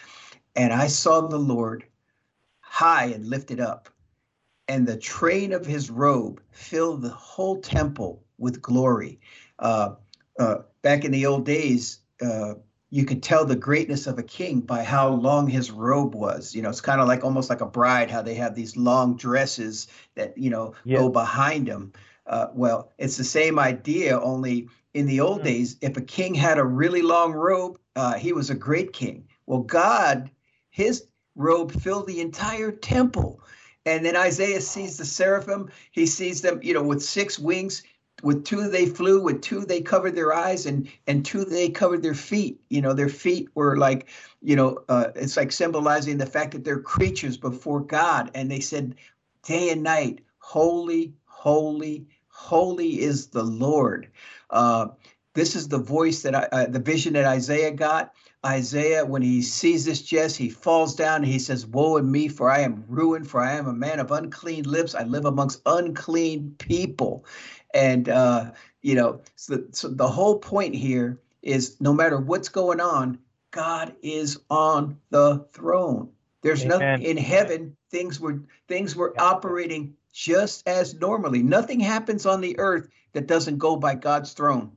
[0.57, 1.85] "And I saw the Lord
[2.61, 3.91] high and lifted up,
[4.67, 9.21] and the train of his robe filled the whole temple with glory."
[9.59, 9.97] Uh,
[10.39, 12.55] uh, back in the old days, uh,
[12.93, 16.55] you could tell the greatness of a king by how long his robe was.
[16.55, 19.17] You know, it's kind of like almost like a bride, how they have these long
[19.17, 20.99] dresses that, you know, yeah.
[20.99, 21.95] go behind them.
[22.27, 25.47] Uh, well, it's the same idea, only in the old mm-hmm.
[25.47, 29.27] days, if a king had a really long robe, uh, he was a great king.
[29.47, 30.31] Well, God,
[30.69, 33.41] his robe filled the entire temple.
[33.87, 35.71] And then Isaiah sees the seraphim.
[35.93, 37.85] He sees them, you know, with six wings
[38.23, 42.03] with two they flew with two they covered their eyes and and two they covered
[42.03, 44.09] their feet you know their feet were like
[44.41, 48.61] you know uh, it's like symbolizing the fact that they're creatures before god and they
[48.61, 48.95] said
[49.45, 54.09] day and night holy holy holy is the lord
[54.51, 54.87] uh,
[55.35, 58.13] this is the voice that I, uh, the vision that isaiah got
[58.45, 62.27] Isaiah, when he sees this Jess, he falls down and he says, Woe in me,
[62.27, 64.97] for I am ruined, for I am a man of unclean lips.
[64.97, 67.25] I live amongst unclean people.
[67.75, 68.53] And, uh,
[68.83, 73.19] you know, so, so the whole point here is no matter what's going on,
[73.51, 76.11] God is on the throne.
[76.43, 76.79] There's Amen.
[76.79, 77.77] nothing in heaven.
[77.91, 81.43] Things were things were operating just as normally.
[81.43, 84.73] Nothing happens on the earth that doesn't go by God's throne.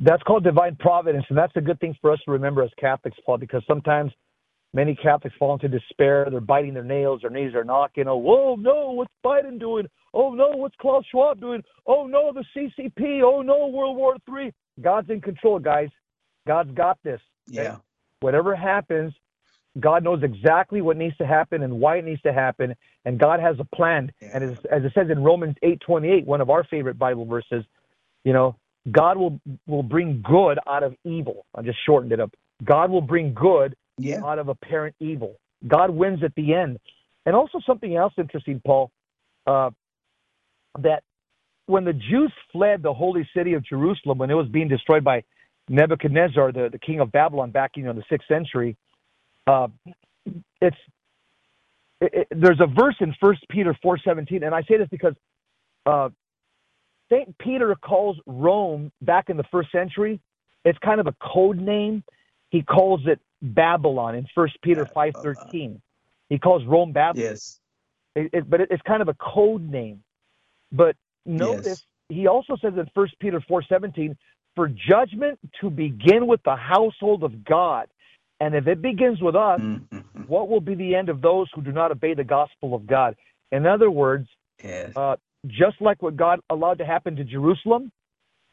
[0.00, 3.16] That's called divine providence, and that's a good thing for us to remember as Catholics,
[3.24, 4.12] Paul, because sometimes
[4.74, 6.26] many Catholics fall into despair.
[6.30, 8.06] They're biting their nails, their knees are knocking.
[8.06, 9.86] Oh, whoa, no, what's Biden doing?
[10.16, 11.62] Oh no, what's Klaus Schwab doing?
[11.86, 13.20] Oh no, the CCP.
[13.22, 14.52] Oh no, World War III.
[14.80, 15.90] God's in control, guys.
[16.46, 17.20] God's got this.
[17.46, 17.76] Yeah.
[18.20, 19.12] Whatever happens,
[19.78, 23.40] God knows exactly what needs to happen and why it needs to happen, and God
[23.40, 24.10] has a plan.
[24.22, 24.30] Yeah.
[24.32, 27.26] And as, as it says in Romans eight twenty eight, one of our favorite Bible
[27.26, 27.64] verses,
[28.24, 28.56] you know,
[28.90, 31.44] God will will bring good out of evil.
[31.54, 32.32] I just shortened it up.
[32.64, 34.24] God will bring good yeah.
[34.24, 35.36] out of apparent evil.
[35.66, 36.78] God wins at the end.
[37.26, 38.90] And also something else interesting, Paul.
[39.46, 39.70] Uh,
[40.82, 41.02] that
[41.66, 45.24] when the Jews fled the holy city of Jerusalem, when it was being destroyed by
[45.68, 48.76] Nebuchadnezzar, the, the king of Babylon, back you know, in the sixth century,
[49.46, 49.68] uh,
[50.60, 50.76] it's
[52.00, 55.14] it, it, there's a verse in First Peter four seventeen, and I say this because
[55.86, 56.10] uh,
[57.10, 60.20] Saint Peter calls Rome back in the first century.
[60.64, 62.04] It's kind of a code name.
[62.50, 65.80] He calls it Babylon in First Peter five thirteen.
[66.28, 67.30] He calls Rome Babylon.
[67.30, 67.60] Yes.
[68.14, 70.02] It, but it's kind of a code name.
[70.72, 71.86] But notice yes.
[72.08, 74.16] he also says in 1 Peter 4:17,
[74.54, 77.88] for judgment to begin with the household of God.
[78.40, 79.98] And if it begins with us, mm-hmm.
[80.26, 83.16] what will be the end of those who do not obey the gospel of God?
[83.52, 84.28] In other words,
[84.62, 84.94] yes.
[84.96, 87.90] uh, just like what God allowed to happen to Jerusalem,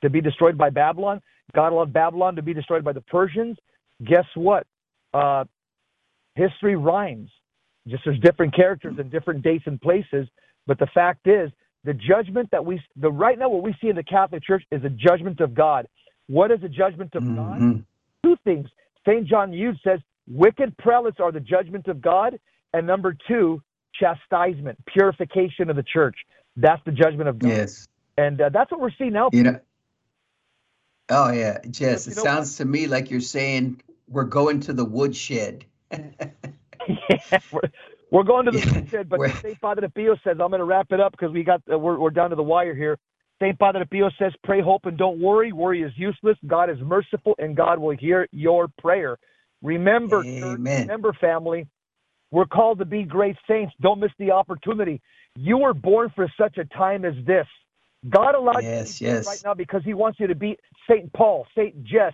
[0.02, 1.22] to be destroyed by Babylon,
[1.54, 3.58] God allowed Babylon to be destroyed by the Persians.
[4.04, 4.66] Guess what?
[5.14, 5.46] Uh,
[6.36, 7.30] history rhymes.
[7.88, 10.28] Just there's different characters and different dates and places.
[10.66, 11.52] But the fact is,
[11.84, 14.84] the judgment that we the right now what we see in the Catholic Church is
[14.84, 15.88] a judgment of God.
[16.28, 17.72] What is a judgment of mm-hmm.
[17.72, 17.86] God?
[18.24, 18.68] Two things.
[19.06, 19.28] St.
[19.28, 22.40] John Eudes says wicked prelates are the judgment of God,
[22.74, 23.62] and number two,
[23.94, 26.16] chastisement, purification of the church.
[26.56, 27.50] That's the judgment of God.
[27.50, 27.88] Yes.
[28.18, 29.30] And uh, that's what we're seeing now.
[29.34, 29.60] You know,
[31.10, 32.08] oh yeah, Jess.
[32.08, 35.66] It sounds to me like you're saying we're going to the woodshed.
[35.92, 37.40] yeah,
[38.14, 39.60] we're going to the yeah, but St.
[39.60, 42.12] Padre Pio says, I'm going to wrap it up because we got, uh, we're, we're
[42.12, 43.00] down to the wire here.
[43.42, 43.58] St.
[43.58, 45.52] Padre Pio says, pray, hope, and don't worry.
[45.52, 46.38] Worry is useless.
[46.46, 49.18] God is merciful, and God will hear your prayer.
[49.64, 51.68] Remember, church, remember, family,
[52.30, 53.74] we're called to be great saints.
[53.82, 55.02] Don't miss the opportunity.
[55.36, 57.48] You were born for such a time as this.
[58.12, 59.26] God allowed yes, you to yes.
[59.26, 60.56] right now because He wants you to be
[60.88, 62.14] Saint Paul, Saint Jess,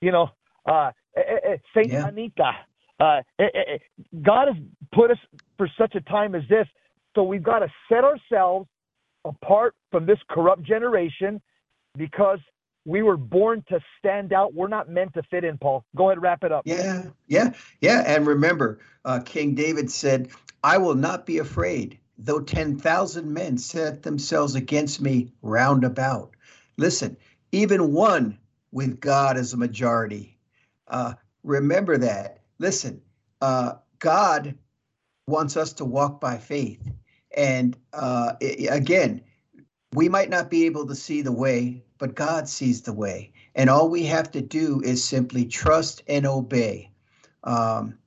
[0.00, 0.28] you know,
[0.64, 2.06] uh, eh, eh, eh, Saint yeah.
[2.06, 2.52] Anita,
[3.00, 3.82] uh, it, it,
[4.22, 4.56] God has
[4.92, 5.18] put us
[5.58, 6.66] for such a time as this.
[7.14, 8.68] So we've got to set ourselves
[9.24, 11.40] apart from this corrupt generation
[11.96, 12.38] because
[12.84, 14.54] we were born to stand out.
[14.54, 15.84] We're not meant to fit in, Paul.
[15.96, 16.64] Go ahead, wrap it up.
[16.64, 18.02] Yeah, yeah, yeah.
[18.06, 20.30] And remember, uh, King David said,
[20.62, 26.34] I will not be afraid, though 10,000 men set themselves against me round about.
[26.76, 27.16] Listen,
[27.52, 28.38] even one
[28.72, 30.38] with God as a majority.
[30.88, 32.39] Uh, remember that.
[32.60, 33.00] Listen,
[33.40, 34.54] uh, God
[35.26, 36.92] wants us to walk by faith.
[37.36, 39.22] And uh, again,
[39.94, 43.32] we might not be able to see the way, but God sees the way.
[43.56, 46.92] And all we have to do is simply trust and obey.
[47.42, 47.98] Um,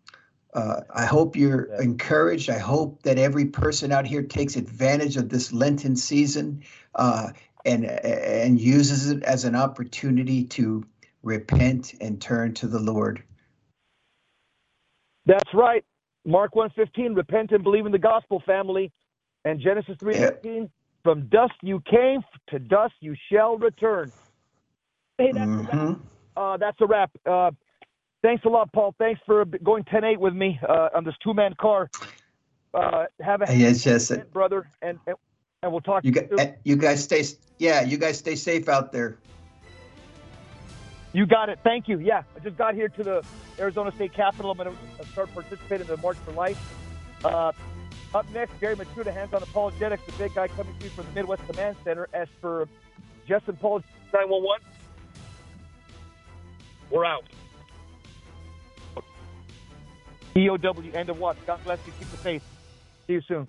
[0.54, 1.82] uh, I hope you're yeah.
[1.82, 2.50] encouraged.
[2.50, 6.64] I hope that every person out here takes advantage of this Lenten season.
[6.96, 7.32] Uh,
[7.66, 10.86] and and uses it as an opportunity to
[11.22, 13.24] repent and turn to the Lord.
[15.26, 15.84] That's right.
[16.26, 18.92] Mark 1:15, repent and believe in the gospel, family.
[19.46, 20.70] And Genesis 3:15,
[21.04, 24.12] from dust you came, to dust you shall return.
[25.18, 25.78] Hey, that's mm-hmm.
[25.78, 26.00] a wrap.
[26.36, 27.12] Uh, that's a wrap.
[27.26, 27.52] Uh,
[28.22, 28.96] thanks a lot, Paul.
[28.98, 31.90] Thanks for going 10-8 with me uh, on this two-man car.
[32.74, 35.16] Uh, have a yes, yes, brother, and, and,
[35.62, 36.04] and we'll talk.
[36.04, 37.24] You, guys, you guys stay.
[37.60, 39.20] Yeah, you guys stay safe out there.
[41.14, 41.60] You got it.
[41.64, 42.00] Thank you.
[42.00, 43.24] Yeah, I just got here to the
[43.60, 44.52] Arizona State Capitol.
[44.52, 46.60] I'm going to start participating in the March for Life.
[47.24, 47.52] Uh,
[48.16, 51.12] up next, Gary Michuta, Hands on Apologetics, the big guy coming to you from the
[51.12, 52.10] Midwest Command Center.
[52.14, 52.68] As for
[53.28, 54.66] Jess and Paul, 911,
[56.90, 57.24] we're out.
[60.36, 61.44] EOW, end of what?
[61.46, 61.94] God bless you.
[62.00, 62.44] Keep the faith.
[63.06, 63.48] See you soon.